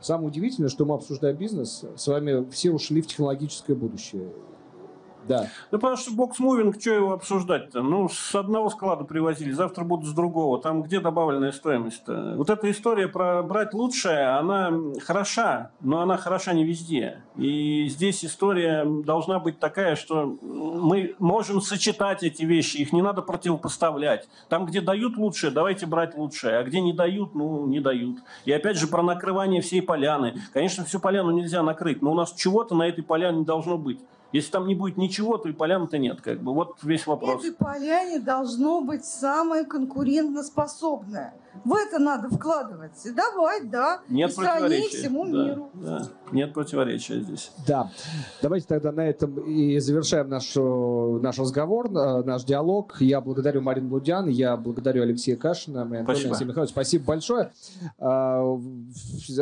[0.00, 4.30] Самое удивительное, что мы обсуждаем бизнес, с вами все ушли в технологическое будущее.
[5.28, 5.48] Да.
[5.70, 7.82] Ну, потому что box moving, что его обсуждать-то?
[7.82, 10.60] Ну, с одного склада привозили, завтра будут с другого.
[10.60, 12.34] Там где добавленная стоимость-то?
[12.36, 14.72] Вот эта история про брать лучшее, она
[15.04, 17.22] хороша, но она хороша не везде.
[17.36, 23.22] И здесь история должна быть такая, что мы можем сочетать эти вещи, их не надо
[23.22, 24.28] противопоставлять.
[24.48, 28.18] Там, где дают лучшее, давайте брать лучшее, а где не дают, ну, не дают.
[28.44, 30.40] И опять же про накрывание всей поляны.
[30.52, 34.00] Конечно, всю поляну нельзя накрыть, но у нас чего-то на этой поляне должно быть.
[34.32, 36.20] Если там не будет ничего, то и поляны-то нет.
[36.20, 36.52] Как бы.
[36.52, 37.44] Вот весь вопрос.
[37.44, 41.34] этой поляне должно быть самое конкурентоспособное.
[41.64, 42.92] В это надо вкладывать.
[43.04, 44.00] И давать, да.
[44.08, 44.96] Нет и стране, и противоречия.
[44.98, 45.70] всему Да, миру.
[45.74, 46.08] да.
[46.32, 47.50] Нет противоречия здесь.
[47.66, 47.90] Да.
[48.42, 50.60] Давайте тогда на этом и завершаем наш, э,
[51.22, 52.96] наш разговор, э, наш диалог.
[53.00, 56.28] Я благодарю Марину Блудян, я благодарю Алексея Кашина, Спасибо.
[56.30, 56.72] Алексея Михайловича.
[56.72, 57.52] Спасибо большое.
[57.98, 58.62] В-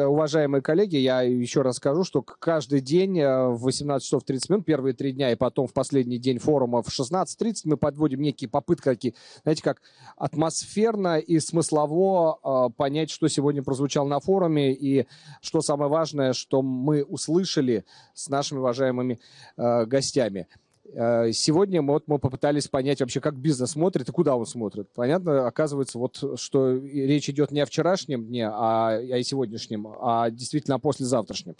[0.06, 4.64] Уважаемые коллеги, я еще раз скажу, что каждый день э, в 18 часов 30 минут,
[4.64, 9.14] первые три дня, и потом в последний день форума в 16.30 мы подводим некие попытки,
[9.42, 9.80] знаете, как
[10.16, 12.05] атмосферно и смыслово
[12.44, 15.06] э, понять, что сегодня прозвучало на форуме, и
[15.40, 17.84] что самое важное, что мы услышали
[18.14, 19.18] с нашими уважаемыми
[19.56, 20.46] э, гостями.
[20.92, 24.88] Э, Сегодня мы, вот, мы попытались понять вообще, как бизнес смотрит и куда он смотрит.
[24.94, 30.30] Понятно, оказывается, вот, что речь идет не о вчерашнем дне, а, а и сегодняшнем, а
[30.30, 31.56] действительно о послезавтрашнем.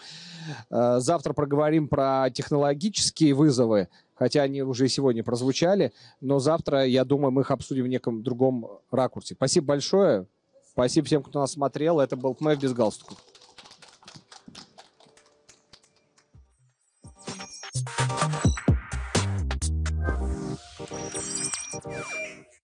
[0.70, 7.42] Завтра проговорим про технологические вызовы, хотя они уже сегодня прозвучали, но завтра, я думаю, мы
[7.42, 9.34] их обсудим в неком другом ракурсе.
[9.34, 10.26] Спасибо большое.
[10.76, 12.00] Спасибо всем, кто нас смотрел.
[12.00, 13.16] Это был КМФ без галстуков.